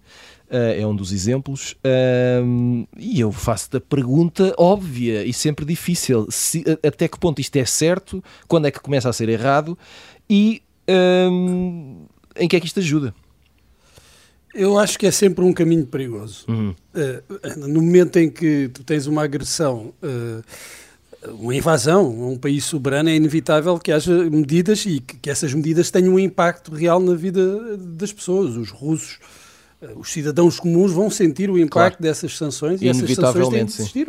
[0.49, 1.71] Uh, é um dos exemplos.
[1.73, 7.55] Uh, e eu faço-te a pergunta óbvia e sempre difícil: se, até que ponto isto
[7.55, 9.77] é certo, quando é que começa a ser errado
[10.29, 13.13] e uh, em que é que isto ajuda?
[14.53, 16.45] Eu acho que é sempre um caminho perigoso.
[16.47, 16.75] Uhum.
[17.67, 19.91] no momento em que tu tens uma agressão
[21.31, 25.53] uma invasão a um país soberano, é inevitável que haja medidas e que, que, essas
[25.53, 28.55] medidas tenham um impacto real na vida das pessoas.
[28.55, 29.19] Os russos,
[29.81, 32.03] eh, os cidadãos comuns vão sentir o impacto claro.
[32.03, 34.07] dessas sanções e essas sanções têm de existir.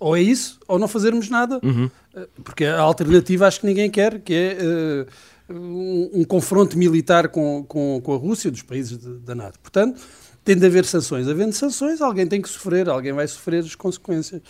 [0.00, 1.60] Ou é isso, ou não fazermos nada.
[1.62, 1.90] Uhum.
[2.14, 7.28] Eh, porque a alternativa acho que ninguém quer, que é uh, um, um, confronto militar
[7.28, 9.58] com, com, com, a Rússia, dos países de, da NATO.
[9.60, 10.00] Portanto,
[10.44, 11.28] tem de haver sanções.
[11.28, 14.40] Havendo sanções, alguém tem que sofrer, alguém vai sofrer as consequências.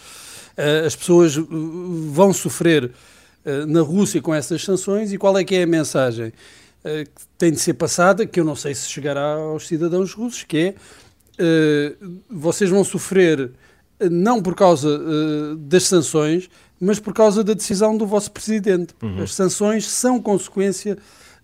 [0.59, 1.41] Eh, as pessoas eh,
[2.11, 2.91] vão sofrer
[3.45, 6.33] eh, na Rússia com essas sanções e qual é que é a mensagem
[6.85, 10.59] que tem de ser passada, que eu não sei se chegará aos cidadãos russos, que
[10.59, 10.75] é
[12.31, 13.51] vocês vão sofrer
[14.01, 14.99] não por causa
[15.59, 16.49] das sanções,
[16.81, 18.95] mas por causa da decisão do vosso presidente.
[19.03, 19.23] Uhum.
[19.23, 20.97] As sanções são consequência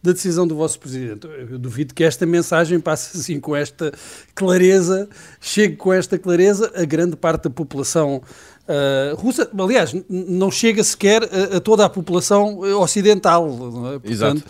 [0.05, 1.27] da decisão do vosso presidente.
[1.27, 3.91] Eu duvido que esta mensagem passe assim com esta
[4.35, 5.09] clareza,
[5.41, 8.23] chegue com esta clareza a grande parte da população
[8.67, 13.99] Uh, russa, aliás, não chega sequer a, a, toda a população ocidental, é?
[13.99, 14.43] Portanto, Exato.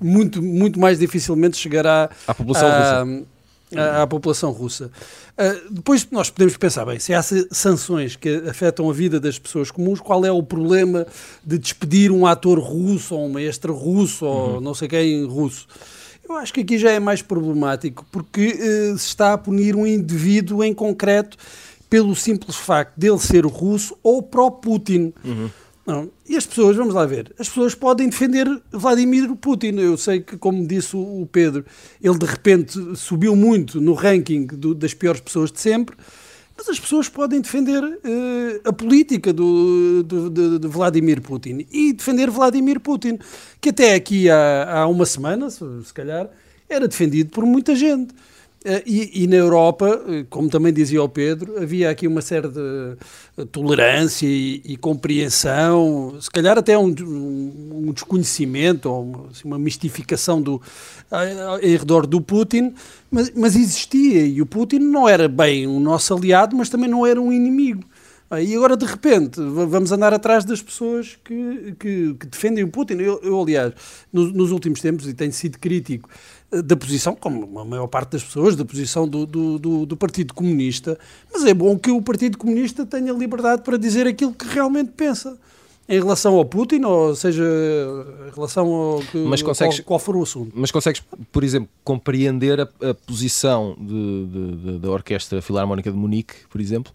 [0.00, 3.26] Muito, muito mais dificilmente chegará à população russa.
[3.76, 4.90] À, à população russa.
[5.38, 9.70] Uh, depois nós podemos pensar, bem, se há sanções que afetam a vida das pessoas
[9.70, 11.06] comuns, qual é o problema
[11.44, 14.60] de despedir um ator russo ou um mestre russo ou uhum.
[14.60, 15.68] não sei quem russo?
[16.28, 19.86] Eu acho que aqui já é mais problemático, porque uh, se está a punir um
[19.86, 21.36] indivíduo em concreto
[21.90, 25.12] pelo simples facto dele ser russo ou pró-Putin.
[25.24, 25.50] Uhum.
[25.84, 26.08] Não.
[26.28, 29.74] E as pessoas, vamos lá ver, as pessoas podem defender Vladimir Putin.
[29.78, 31.64] Eu sei que, como disse o Pedro,
[32.00, 35.96] ele de repente subiu muito no ranking do, das piores pessoas de sempre,
[36.56, 41.92] mas as pessoas podem defender uh, a política do, do, de, de, Vladimir Putin e
[41.92, 43.18] defender Vladimir Putin,
[43.60, 46.30] que até aqui há, há uma semana, se, se calhar,
[46.68, 48.14] era defendido por muita gente.
[48.62, 52.48] Eh, e, e, na Europa, eh, como também dizia o Pedro, havia aqui uma série
[52.48, 52.94] de
[53.38, 59.58] eh, tolerância e, e compreensão, se calhar até um, um desconhecimento ou uma, assim, uma
[59.58, 60.60] mistificação do,
[61.62, 62.74] em redor do Putin,
[63.10, 67.06] mas, mas, existia e o Putin não era bem o nosso aliado, mas também não
[67.06, 67.82] era um inimigo.
[68.42, 72.94] E agora, de repente, vamos andar atrás das pessoas que, que, que defendem o Putin.
[72.94, 73.72] Eu, eu aliás,
[74.12, 76.08] nos, nos últimos tempos, e tenho sido crítico
[76.50, 80.34] da posição, como a maior parte das pessoas, da posição do, do, do, do, Partido
[80.34, 80.98] Comunista,
[81.32, 85.38] mas é bom que o Partido Comunista tenha liberdade para dizer aquilo que realmente pensa.
[85.88, 87.44] Em relação ao Putin, ou seja,
[88.28, 90.52] em relação ao que, mas consegues, qual, qual, for o assunto.
[90.54, 95.96] Mas consegues, por exemplo, compreender a, a posição de, de, de, da Orquestra Filarmónica de
[95.96, 96.92] Munique, por exemplo,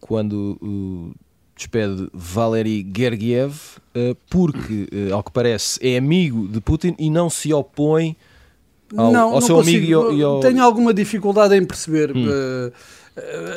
[0.00, 1.14] quando uh,
[1.54, 3.54] despede Valery Gergiev,
[3.94, 8.16] uh, porque, uh, ao que parece, é amigo de Putin e não se opõe
[8.96, 10.40] ao, não, ao seu consigo, amigo e ao...
[10.40, 12.16] Tenho alguma dificuldade em perceber.
[12.16, 12.26] Hum.
[12.26, 12.72] Uh,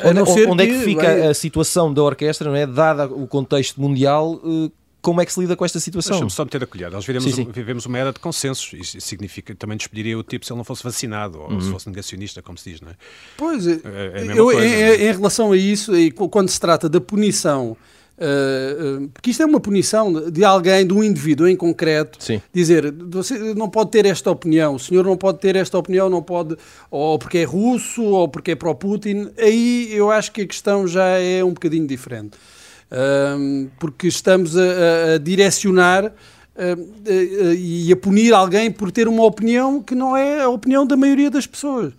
[0.04, 0.20] onde,
[0.50, 1.26] onde que, é que fica vai...
[1.28, 2.66] a situação da orquestra, não é?
[2.66, 4.70] Dada o contexto mundial, uh,
[5.06, 6.14] como é que se lida com esta situação?
[6.14, 6.90] Deixa-me só meter a colher.
[6.90, 7.50] Nós vivemos, sim, sim.
[7.52, 8.72] vivemos uma era de consensos.
[8.72, 11.60] Isso significa também despediria o tipo se ele não fosse vacinado ou uhum.
[11.60, 12.94] se fosse negacionista, como se diz, não é?
[13.36, 15.08] Pois, é, é eu, coisa, em, é?
[15.08, 15.92] em, relação a isso,
[16.28, 17.76] quando se trata da punição
[18.16, 22.40] Uh, porque isto é uma punição de alguém, de um indivíduo em concreto, Sim.
[22.50, 26.22] dizer você não pode ter esta opinião, o senhor não pode ter esta opinião, não
[26.22, 26.56] pode,
[26.90, 29.28] ou porque é russo, ou porque é pró-Putin.
[29.38, 32.38] Aí eu acho que a questão já é um bocadinho diferente,
[32.90, 36.12] uh, porque estamos a, a direcionar.
[36.56, 40.96] Uh, e a punir alguém por ter uma opinião que não é a opinião da
[40.96, 41.92] maioria das pessoas.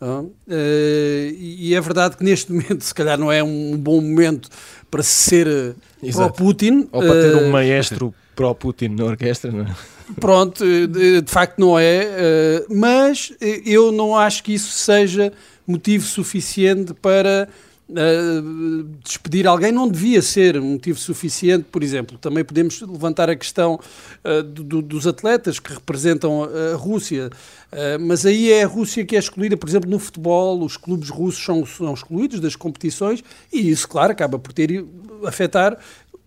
[0.00, 4.48] Uh, e é verdade que neste momento, se calhar, não é um bom momento
[4.90, 6.88] para ser uh, pró-Putin.
[6.92, 9.74] Ou para ter um maestro pró-Putin na orquestra, não é?
[10.20, 13.32] Pronto, de, de facto não é, mas
[13.64, 15.32] eu não acho que isso seja
[15.66, 17.48] motivo suficiente para
[17.88, 22.18] Uh, despedir alguém não devia ser um motivo suficiente, por exemplo.
[22.18, 23.78] Também podemos levantar a questão
[24.24, 27.30] uh, do, dos atletas que representam a, Rússia,
[27.72, 31.10] uh, mas aí é a Rússia que é excluída, por exemplo, no futebol, os clubes
[31.10, 33.22] russos são, são excluídos das competições
[33.52, 34.84] e isso, claro, acaba por ter
[35.24, 35.78] afetar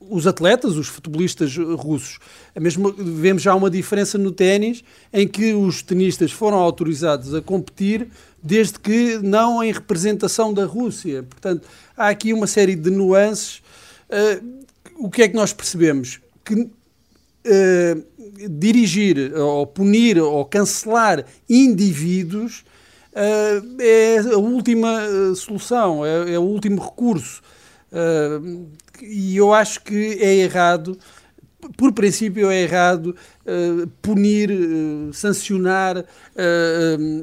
[0.10, 2.20] os atletas, os futebolistas russos.
[2.56, 7.42] A mesma, vemos já uma diferença no ténis, em que os tenistas foram autorizados a
[7.42, 8.08] competir
[8.42, 11.24] desde que não em representação da Rússia.
[11.24, 13.62] Portanto, há aqui uma série de nuances.
[14.10, 14.66] Uh,
[14.98, 16.20] o que é que nós percebemos?
[16.44, 16.70] Que uh,
[18.50, 22.64] dirigir, ou punir, ou cancelar indivíduos
[23.14, 27.42] uh, é a última solução, é, é, o último recurso.
[29.02, 30.98] e eu acho que é errado
[31.76, 36.04] por princípio é errado uh, punir, uh, sancionar uh,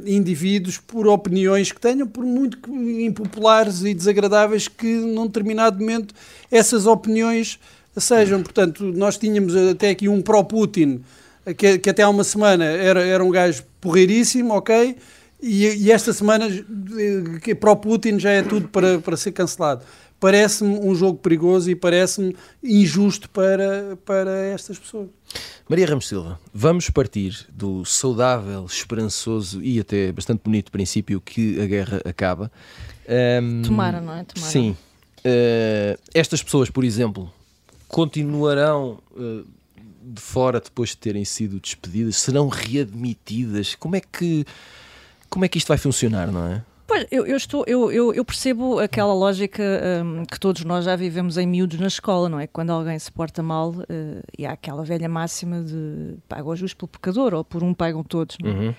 [0.06, 2.58] indivíduos por opiniões que tenham, por muito
[3.00, 6.14] impopulares e desagradáveis que num determinado momento
[6.50, 7.58] essas opiniões
[7.96, 8.42] sejam.
[8.42, 11.02] Portanto, nós tínhamos até aqui um pró-Putin,
[11.56, 14.96] que, que, até há uma semana era, era um gajo porreiríssimo, ok?
[15.40, 16.46] E, e esta semana,
[17.60, 19.82] pró-Putin já é tudo para, para ser cancelado
[20.26, 25.08] parece-me um jogo perigoso e parece-me injusto para, para estas pessoas.
[25.68, 31.66] Maria Ramos Silva, vamos partir do saudável, esperançoso e até bastante bonito princípio que a
[31.66, 32.50] guerra acaba.
[33.40, 34.24] Um, Tomara, não é?
[34.24, 34.50] Tomara.
[34.50, 34.76] Sim.
[35.20, 37.32] Uh, estas pessoas, por exemplo,
[37.86, 39.46] continuarão uh,
[40.02, 42.16] de fora depois de terem sido despedidas?
[42.16, 43.76] Serão readmitidas?
[43.76, 44.44] Como é que,
[45.30, 46.64] como é que isto vai funcionar, não é?
[46.86, 49.62] Pois, eu, eu estou, eu, eu, eu, percebo aquela lógica
[50.04, 52.46] um, que todos nós já vivemos em miúdos na escola, não é?
[52.46, 53.84] Quando alguém se porta mal, uh,
[54.38, 58.04] e há aquela velha máxima de paga o justo pelo pecador, ou por um pagam
[58.04, 58.54] todos, não é?
[58.54, 58.74] Uhum.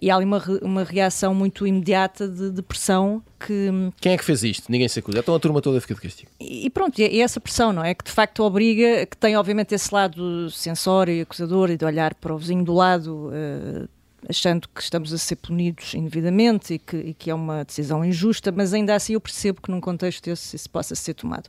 [0.00, 3.70] E há ali uma, uma reação muito imediata de, pressão que...
[3.70, 4.72] Hum, Quem é que fez isto?
[4.72, 5.20] Ninguém se acusa.
[5.20, 6.28] Então a turma toda fica de castigo.
[6.40, 7.94] E, e pronto, e, e, essa pressão, não é?
[7.94, 12.14] Que de facto obriga, que tem obviamente esse lado censório e acusador e de olhar
[12.14, 13.28] para o vizinho do lado...
[13.28, 13.88] Uh,
[14.28, 18.52] achando que estamos a ser punidos indevidamente e que, e que, é uma decisão injusta,
[18.52, 21.48] mas ainda assim eu percebo que num contexto desse isso possa ser tomado.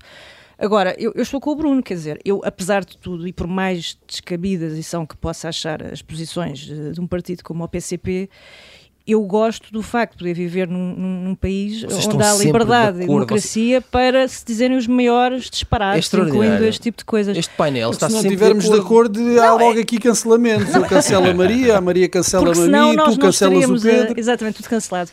[0.58, 3.48] Agora, eu, eu, estou com o Bruno, quer dizer, eu, apesar de tudo, e por
[3.48, 7.68] mais descabidas e são que possa achar as posições de, de um partido como o
[7.68, 8.30] PCP,
[9.06, 13.04] eu gosto do facto de poder viver num, num país Vocês onde há liberdade de
[13.04, 13.88] e democracia Você...
[13.92, 17.38] para se dizerem os maiores disparates, é incluindo este tipo de coisas.
[17.38, 19.82] Este painel está se não estivermos de acordo, de acordo há logo é...
[19.82, 20.74] aqui cancelamentos.
[20.74, 24.14] Eu cancelo a Maria, a Maria cancela a mim, tu cancelas o Pedro.
[24.16, 24.20] A...
[24.20, 25.12] Exatamente, tudo cancelado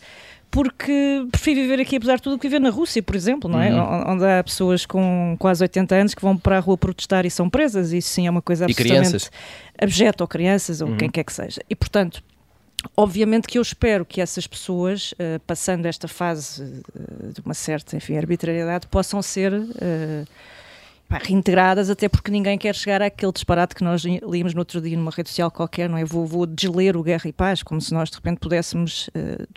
[0.51, 3.73] porque prefiro viver aqui, apesar de tudo, que viver na Rússia, por exemplo, não é?
[3.73, 4.15] Uhum.
[4.15, 7.49] Onde há pessoas com quase 80 anos que vão para a rua protestar e são
[7.49, 9.31] presas, isso sim é uma coisa absolutamente
[9.79, 10.97] abjeta, ou crianças, ou uhum.
[10.97, 11.63] quem quer que seja.
[11.71, 12.21] E, portanto,
[12.97, 17.97] Obviamente que eu espero que essas pessoas, uh, passando esta fase uh, de uma certa
[17.97, 20.27] enfim, arbitrariedade, possam ser uh,
[21.11, 25.11] reintegradas, até porque ninguém quer chegar àquele disparate que nós líamos no outro dia numa
[25.11, 26.05] rede social qualquer, não é?
[26.05, 29.11] Vou, vou desler o Guerra e Paz, como se nós de repente pudéssemos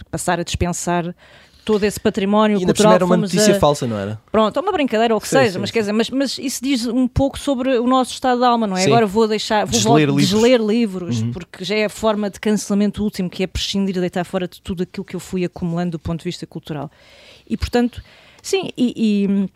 [0.09, 1.15] passar a dispensar
[1.63, 2.93] todo esse património e cultural.
[2.93, 3.59] era uma notícia a...
[3.59, 4.19] falsa, não era?
[4.31, 5.73] Pronto, é uma brincadeira ou o que sim, seja, sim, mas sim.
[5.73, 8.77] quer dizer, mas, mas isso diz um pouco sobre o nosso estado de alma, não
[8.77, 8.85] é?
[8.85, 11.31] Agora vou deixar, vou desler livros, desler livros uhum.
[11.31, 14.61] porque já é a forma de cancelamento último, que é prescindir e deitar fora de
[14.61, 16.91] tudo aquilo que eu fui acumulando do ponto de vista cultural.
[17.47, 18.01] E portanto,
[18.41, 18.93] sim, e,
[19.25, 19.49] e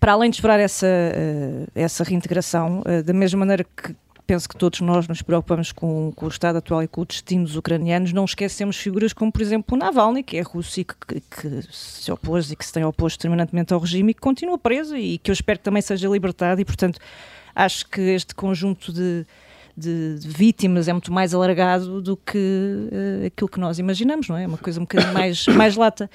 [0.00, 3.94] para além de esperar essa, uh, essa reintegração, uh, da mesma maneira que
[4.26, 7.44] penso que todos nós nos preocupamos com, com, o estado atual e com o destino
[7.44, 10.94] dos ucranianos, não esquecemos figuras como, por exemplo, o Navalny, que é russo e que,
[11.06, 14.58] que, que, se opôs e que se tem oposto terminantemente ao regime e que continua
[14.58, 16.98] preso e que eu espero que também seja libertado e, portanto,
[17.54, 19.24] acho que este conjunto de,
[19.76, 24.36] de, de vítimas é muito mais alargado do que uh, aquilo que nós imaginamos, não
[24.36, 24.44] é?
[24.44, 26.10] É uma coisa um bocadinho mais, mais lata.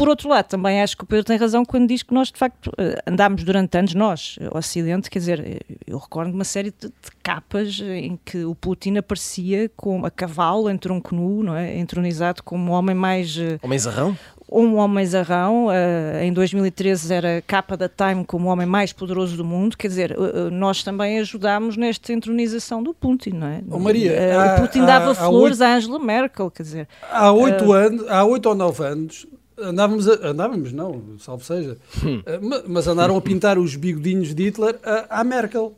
[0.00, 2.38] Por outro lado, também acho que o Pedro tem razão quando diz que nós, de
[2.38, 6.70] facto, eh, andámos durante anos, nós, o Ocidente, quer dizer, eh, eu recordo uma série
[6.70, 11.54] de, de, capas em que o Putin aparecia com a cavalo em tronco nu, não
[11.54, 11.76] é?
[11.76, 13.36] entronizado como o homem mais...
[13.36, 14.16] Eh, homem zarrão?
[14.50, 19.36] Um homem zarrão, uh, em 2013 era capa da Time como o homem mais poderoso
[19.36, 23.60] do mundo, quer dizer, uh, nós também ajudámos nesta entronização do Putin, não é?
[23.70, 26.62] Oh, Maria, uh, há, o Putin dava há, flores há oito, à Angela Merkel, quer
[26.62, 26.88] dizer.
[27.12, 29.26] Há oito anos, há oito ou nove anos,
[29.62, 32.22] andávamos, a, andávamos não, salvo seja, hum.
[32.26, 35.74] Eh, mas andaram a pintar os bigodinhos de Hitler à, Merkel.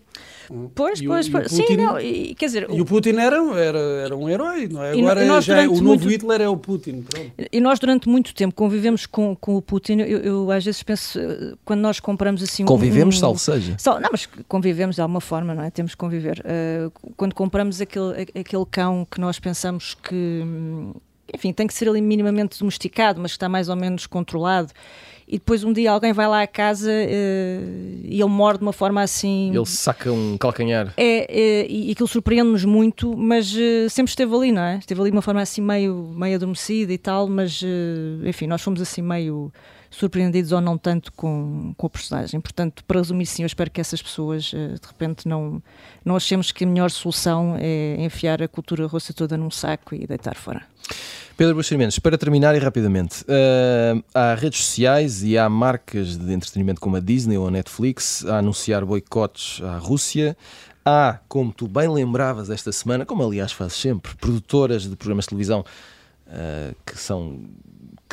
[0.74, 1.48] Pois, e pois, o, pois.
[1.48, 2.66] Putin, sim, não, e, quer dizer...
[2.70, 4.92] E o Putin era, era, era um herói, não é?
[4.92, 7.02] Agora nós, já é, o novo muito, Hitler é o Putin.
[7.02, 7.32] Pronto.
[7.50, 11.18] E nós durante muito tempo convivemos com, com o Putin, eu, eu às vezes penso,
[11.18, 12.64] eh, quando nós compramos assim...
[12.64, 13.76] Convivemos, um, salvo seja.
[13.78, 15.70] Sal, não, mas convivemos de alguma forma, não é?
[15.70, 16.44] Temos que conviver.
[16.44, 20.44] Uh, quando compramos aquele, aquele cão que nós pensamos que
[21.32, 24.72] enfim, tem que ser ali minimamente domesticado, mas está mais ou menos controlado.
[25.26, 28.72] e depois um dia alguém vai lá à casa uh, e ele morde de uma
[28.72, 29.54] forma assim.
[29.54, 30.92] Ele saca um calcanhar.
[30.96, 34.76] É, é e aquilo surpreende-nos muito, mas uh, sempre esteve ali, não é?
[34.78, 38.60] Esteve ali de uma forma assim meio, meio adormecida e tal, mas uh, enfim, nós
[38.60, 39.50] fomos assim meio
[39.92, 42.40] surpreendidos ou não tanto com, com a personagem.
[42.40, 45.62] Portanto, para resumir, sim, eu espero que essas pessoas de repente não,
[46.04, 50.06] não achemos que a melhor solução é enfiar a cultura russa toda num saco e
[50.06, 50.62] deitar fora.
[51.36, 56.80] Pedro Buxerimentos, para terminar e rapidamente, uh, há redes sociais e há marcas de entretenimento
[56.80, 60.36] como a Disney ou a Netflix a anunciar boicotes à Rússia.
[60.84, 65.30] Há, como tu bem lembravas esta semana, como aliás fazes sempre, produtoras de programas de
[65.30, 65.64] televisão
[66.26, 67.40] uh, que são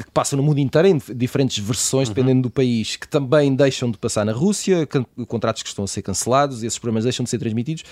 [0.04, 2.14] que passam no mundo inteiro em diferentes versões, uhum.
[2.14, 4.88] dependendo do país, que também deixam de passar na Rússia,
[5.28, 7.84] contratos que estão a ser cancelados, esses programas deixam de ser transmitidos.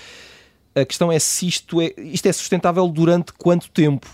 [0.74, 4.06] A questão é se isto é, isto é sustentável durante quanto tempo?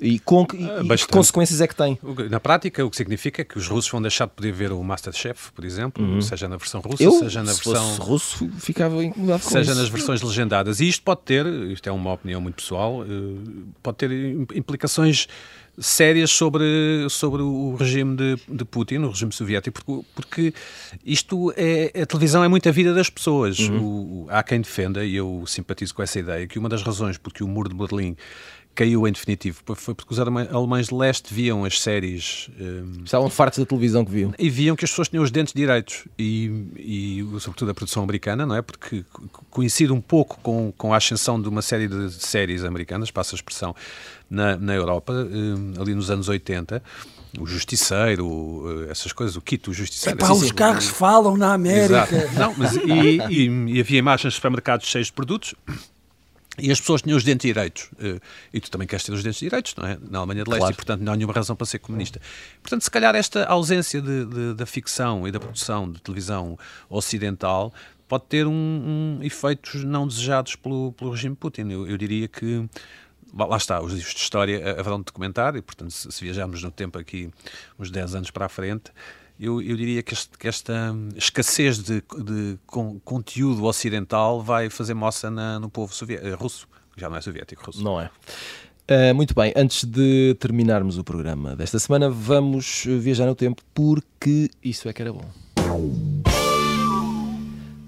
[0.00, 1.98] E, com, e, e que consequências é que tem?
[2.30, 5.52] Na prática, o que significa que os russos vão deixar de poder ver o Masterchef,
[5.52, 6.22] por exemplo, uhum.
[6.22, 7.96] seja na versão russa, Eu, seja na versão.
[7.96, 9.80] russo, ficava incomodado com Seja isso.
[9.80, 10.80] nas versões legendadas.
[10.80, 13.06] E isto pode ter, isto é uma opinião muito pessoal, eh,
[13.82, 14.10] pode ter
[14.54, 15.28] implicações
[15.78, 20.54] sérias sobre, sobre o regime de, de Putin, o regime soviético, porque, porque
[21.04, 22.02] isto é.
[22.02, 23.58] A televisão é muito a vida das pessoas.
[23.58, 24.24] Uhum.
[24.24, 27.42] O, há quem defenda, e eu simpatizo com essa ideia, que uma das razões porque
[27.42, 28.16] o muro de Berlim
[28.74, 29.62] caiu em definitivo.
[29.74, 32.48] Foi porque os alemães de leste viam as séries.
[32.58, 34.32] Um, Estavam fartos da televisão que viam.
[34.38, 36.04] E viam que as pessoas tinham os dentes direitos.
[36.18, 38.62] E, e sobretudo a produção americana, não é?
[38.62, 39.04] Porque
[39.50, 43.36] coincide um pouco com, com a ascensão de uma série de séries americanas, passa a
[43.36, 43.74] expressão,
[44.28, 46.82] na, na Europa, um, ali nos anos 80
[47.38, 50.18] o Justiceiro, eh, essas coisas, o Quito, o Justiceiro.
[50.18, 52.08] Epá, os carros falam na América.
[52.12, 52.34] Exato.
[52.34, 55.54] Não, mas, e, e, e havia imagens de supermercados cheios de produtos
[56.58, 57.90] e as pessoas tinham os dentes direitos.
[57.98, 58.20] Eh,
[58.52, 59.98] e tu também queres ter os dentes direitos, não é?
[60.00, 60.74] Na Alemanha de Leste, claro.
[60.74, 62.20] e portanto não há nenhuma razão para ser comunista.
[62.62, 67.72] Portanto, se calhar esta ausência de, de, da ficção e da produção de televisão ocidental
[68.08, 71.70] pode ter um, um efeitos não desejados pelo, pelo regime Putin.
[71.70, 72.68] Eu, eu diria que
[73.32, 76.70] lá está, os livros de história haverão de documentar, e portanto, se, se viajarmos no
[76.70, 77.30] tempo aqui
[77.78, 78.90] uns 10 anos para a frente,
[79.40, 84.92] eu, eu diria que, este, que, esta escassez de, de con, conteúdo ocidental vai fazer
[84.92, 87.82] moça na, no povo eh, russo, já não é soviético, russo.
[87.82, 88.10] Não é.
[88.90, 94.50] Uh, muito bem, antes de terminarmos o programa desta semana, vamos viajar no tempo porque
[94.62, 95.24] isso é que era bom.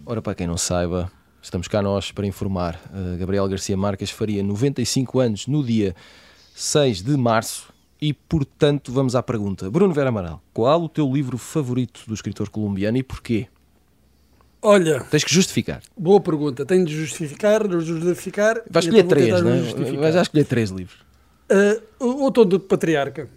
[0.07, 2.81] Ora, para quem não saiba, estamos cá nós para informar.
[2.95, 5.95] Uh, Gabriel Garcia Marques faria 95 anos no dia
[6.55, 7.72] 6 de março
[8.03, 9.71] e, portanto, vamos à pergunta.
[9.71, 13.47] Bruno Vera Amaral, qual o teu livro favorito do escritor colombiano e porquê?
[14.61, 15.05] Olha.
[15.05, 15.81] Tens que justificar.
[15.97, 16.67] Boa pergunta.
[16.67, 18.61] Tenho de justificar, justificar.
[18.69, 19.93] Vais escolher três, não é?
[20.01, 20.99] Vais escolher três livros.
[21.49, 23.29] Uh, o Outono do Patriarca.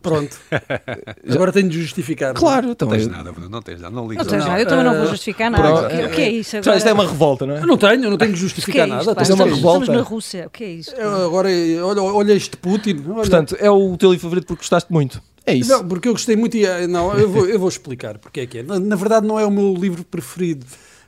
[0.00, 0.38] Pronto.
[1.28, 2.32] Agora tenho de justificar.
[2.34, 2.88] Claro, então.
[2.88, 3.94] Não tens nada, Bruno, não tens nada.
[3.94, 4.26] Não ligas.
[4.26, 5.86] Não tens nada, eu também não vou justificar nada.
[5.86, 6.76] O que, o que é isso agora?
[6.76, 7.60] Isto é uma revolta, não é?
[7.60, 9.22] Eu não tenho, eu não tenho de justificar é nada.
[9.22, 9.80] Isto, é uma revolta.
[9.80, 10.94] Estamos na Rússia, o que é isso?
[10.94, 13.02] Eu, agora, olha, olha este Putin.
[13.06, 13.14] Olha.
[13.16, 15.20] Portanto, é o teu livro favorito porque gostaste muito.
[15.44, 15.70] É isso.
[15.70, 16.86] Não, porque eu gostei muito e.
[16.86, 18.62] Não, eu vou, eu vou explicar porque é que é.
[18.62, 20.64] Na, na verdade, não é o meu livro preferido.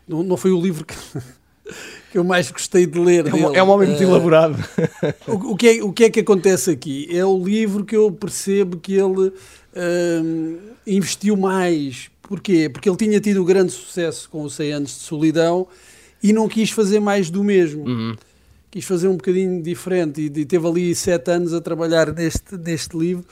[0.08, 0.94] Não, não foi o livro que.
[2.10, 3.26] Que eu mais gostei de ler.
[3.26, 4.56] É um, é um homem muito uh, elaborado.
[5.26, 7.08] O, o, que é, o que é que acontece aqui?
[7.10, 12.10] É o livro que eu percebo que ele uh, investiu mais.
[12.22, 12.68] Porquê?
[12.68, 15.66] Porque ele tinha tido grande sucesso com os 100 anos de solidão
[16.22, 17.86] e não quis fazer mais do mesmo.
[17.86, 18.16] Uhum.
[18.70, 22.96] Quis fazer um bocadinho diferente e, e teve ali sete anos a trabalhar neste, neste
[22.96, 23.24] livro.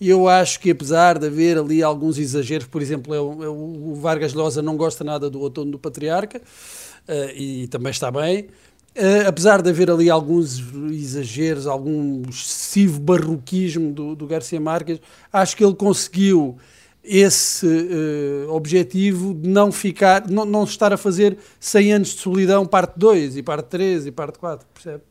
[0.00, 3.94] E eu acho que, apesar de haver ali alguns exageros, por exemplo, eu, eu, o
[3.94, 6.42] Vargas Llosa não gosta nada do Outono do Patriarca,
[7.34, 8.48] e também está bem.
[8.94, 10.58] Uh, apesar de haver ali alguns
[10.90, 15.00] exageros, algum excessivo barroquismo do, do Garcia Marques,
[15.32, 16.58] acho que ele conseguiu
[17.02, 22.66] esse uh, objetivo de não ficar, não, não estar a fazer 100 anos de solidão,
[22.66, 25.02] parte 2 e parte 3 e parte 4, percebe?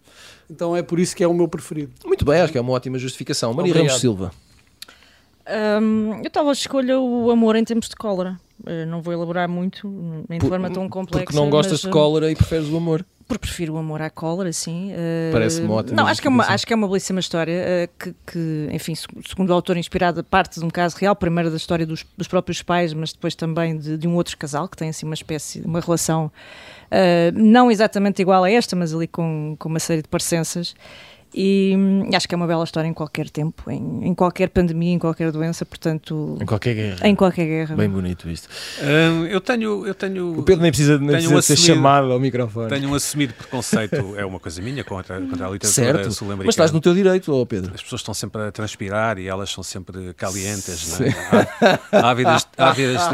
[0.48, 1.92] Então é por isso que é o meu preferido.
[2.06, 3.52] Muito bem, acho que é uma ótima justificação.
[3.52, 3.88] Maria Obrigado.
[3.88, 4.32] Ramos Silva.
[5.82, 8.39] Um, eu talvez escolha o amor em tempos de cólera.
[8.66, 9.88] Uh, não vou elaborar muito,
[10.30, 11.26] em Por, forma tão complexa.
[11.26, 13.05] Porque não gostas mas, de cólera e preferes o amor.
[13.28, 14.91] Porque prefiro o amor à cólera, sim.
[14.91, 15.95] Uh, Parece-me ótimo.
[15.95, 19.49] Não, acho que, é uma, acho que é uma belíssima história que, que, enfim, segundo
[19.51, 22.93] o autor, inspirada parte de um caso real, primeiro da história dos, dos próprios pais,
[22.93, 26.26] mas depois também de, de, um outro casal que tem assim uma espécie, uma relação
[26.26, 30.76] uh, não exatamente igual a esta, mas ali com, com uma série de parecenças.
[31.34, 34.94] E hum, acho que é uma bela história em qualquer tempo, em, em qualquer pandemia,
[34.94, 36.38] em qualquer doença, portanto.
[36.42, 37.08] Em qualquer guerra.
[37.08, 37.76] Em qualquer guerra.
[37.76, 38.50] Bem bonito isto.
[38.82, 39.86] Hum, eu tenho.
[39.88, 42.70] Eu tenho o Pedro nem precisa, nem precisa um ser assumido, chamado ao microfone.
[42.70, 46.46] Tenho um assumido preconceito, é uma coisa minha contra, contra a literatura certo, sul-americana.
[46.48, 47.74] Mas estás no teu direito, oh Pedro.
[47.74, 51.80] As pessoas estão sempre a transpirar e elas são sempre calientes, não é?
[51.92, 52.48] Há, há vidas.
[52.58, 53.02] Há vidas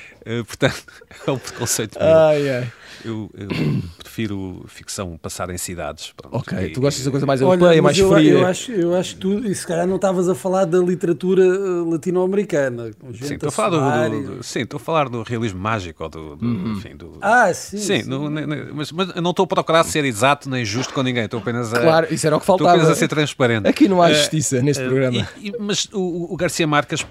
[0.26, 0.84] uh, portanto,
[1.26, 2.08] é um preconceito meu.
[2.08, 2.72] Ai, ai.
[3.02, 3.48] Eu, eu,
[3.96, 6.12] prefiro ficção passar em cidades.
[6.14, 8.32] Pronto, ok, e, tu gostas da coisa mais europeia, mais eu, fria.
[8.32, 11.42] Eu acho, eu acho que tu, e se calhar não estavas a falar da literatura
[11.42, 12.90] eh, latino-americana.
[13.22, 16.06] Sim, estou a falar do, do, do, sim, estou a falar do realismo mágico.
[16.10, 16.72] Do, do, Uhum.
[16.72, 17.78] enfim, do, ah, sim.
[17.78, 18.08] Sim, sim.
[18.10, 21.24] no, no, mas, mas eu não estou a procurar ser exato nem justo com ninguém,
[21.24, 22.76] estou apenas a, Claro, isso era o que estou faltava.
[22.78, 23.66] apenas a ser transparente.
[23.66, 25.28] Aqui não há Eh, justiça neste eh, programa.
[25.38, 27.06] e- e- mas o, o Garcia Marques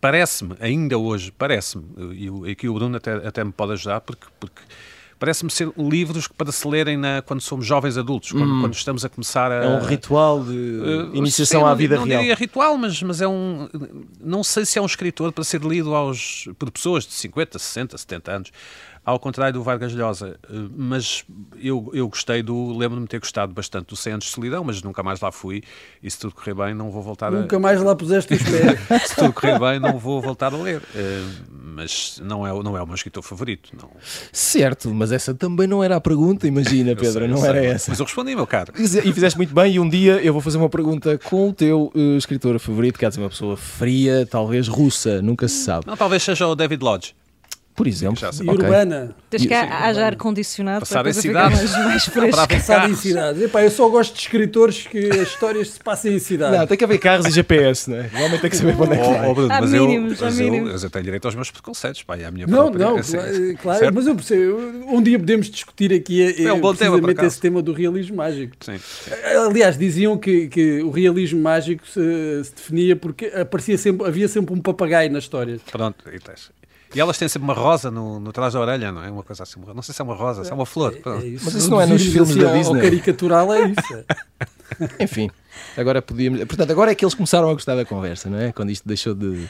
[0.00, 1.84] parece-me, ainda hoje, parece-me,
[2.14, 4.62] e e aqui o Bruno até, até me pode ajudar, porque, porque
[5.18, 9.04] parece-me ser livros que para se lerem na, quando somos jovens adultos, quando, quando estamos
[9.04, 9.64] a começar a.
[9.64, 12.20] É um ritual de Uh, iniciação sim, à não- vida não real.
[12.20, 13.68] diria ritual, mas, mas é um.
[14.20, 17.96] Não sei se é um escritor para ser lido aos, por pessoas de 50, 60,
[17.96, 18.52] 70 anos,
[19.06, 20.36] ao contrário do Vargas Llosa.
[20.50, 21.24] Uh, Mas
[21.62, 22.76] eu, eu gostei do.
[22.76, 25.62] Lembro-me de ter gostado bastante do 100 anos de solidão, mas nunca mais lá fui.
[26.02, 28.90] E se tudo correr bem, não vou voltar Nunca mais lá puseste os pés.
[28.90, 28.98] a.
[29.06, 30.82] Se tudo correr bem, não vou voltar a ler.
[30.94, 33.70] Uh, Mas não é, o- não é o meu escritor favorito.
[33.80, 33.90] Não.
[34.32, 37.70] Certo, mas essa também não era a pergunta, imagina, Pedro, sei, não sei, era mas-
[37.70, 37.90] essa.
[37.90, 38.72] Mas eu respondi, meu caro.
[38.76, 41.92] E fizeste muito bem, e um dia eu vou fazer uma pergunta com o teu
[41.94, 45.86] eh, escritor favorito, que há de ser uma pessoa fria, talvez russa, nunca se sabe.
[45.86, 47.14] Não, talvez seja o David Lodge.
[47.76, 48.18] Por exemplo.
[48.42, 49.14] E urbana.
[49.30, 51.58] Desde que haja ar-condicionado Passar para em cidades.
[51.72, 53.42] mais, mais haver Passado em cidades.
[53.42, 56.58] Epá, eu só gosto de escritores que as histórias se passem em cidades.
[56.58, 58.08] Não, tem que haver carros e GPS, não é?
[58.12, 59.28] Realmente tem que saber para onde é que Oh, vai.
[59.28, 62.30] oh, mas, mínimos, eu, mas eu, eu tenho direito aos meus preconceitos, pá, é a
[62.30, 62.86] minha Não, própria.
[62.86, 64.56] não, assim, claro, mas eu percebo.
[64.88, 67.26] Um dia podemos discutir aqui eh, É um tema, precisamente acaso.
[67.28, 68.56] esse tema do realismo mágico.
[68.60, 68.78] Sim.
[69.46, 72.00] Aliás, diziam que, que o realismo mágico se,
[72.44, 75.60] se definia porque aparecia sempre, havia sempre um papagaio nas histórias.
[75.70, 76.50] Pronto, e tens.
[76.94, 79.10] E elas têm sempre uma rosa no, no trás da orelha, não é?
[79.10, 79.60] Uma coisa assim.
[79.60, 80.94] Não sei se é uma rosa, se é uma flor.
[80.94, 81.44] É, é isso.
[81.44, 82.78] Mas isso não é nos filmes assim, da Disney.
[82.78, 83.94] O caricatural é isso.
[83.94, 84.06] É.
[85.04, 85.30] Enfim.
[85.76, 86.42] Agora podíamos.
[86.44, 88.52] Portanto, agora é que eles começaram a gostar da conversa, não é?
[88.52, 89.46] Quando isto deixou de.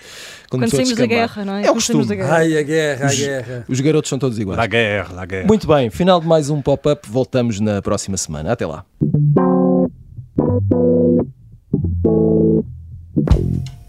[0.49, 1.67] Quando, Quando saímos da guerra, não é?
[1.67, 2.05] É o costume.
[2.23, 3.65] Ai, a guerra, a guerra.
[3.69, 4.59] Os, os garotos são todos iguais.
[4.59, 5.47] A guerra, a guerra.
[5.47, 7.09] Muito bem, final de mais um pop-up.
[7.09, 8.53] Voltamos na próxima semana.
[8.53, 8.85] Até lá.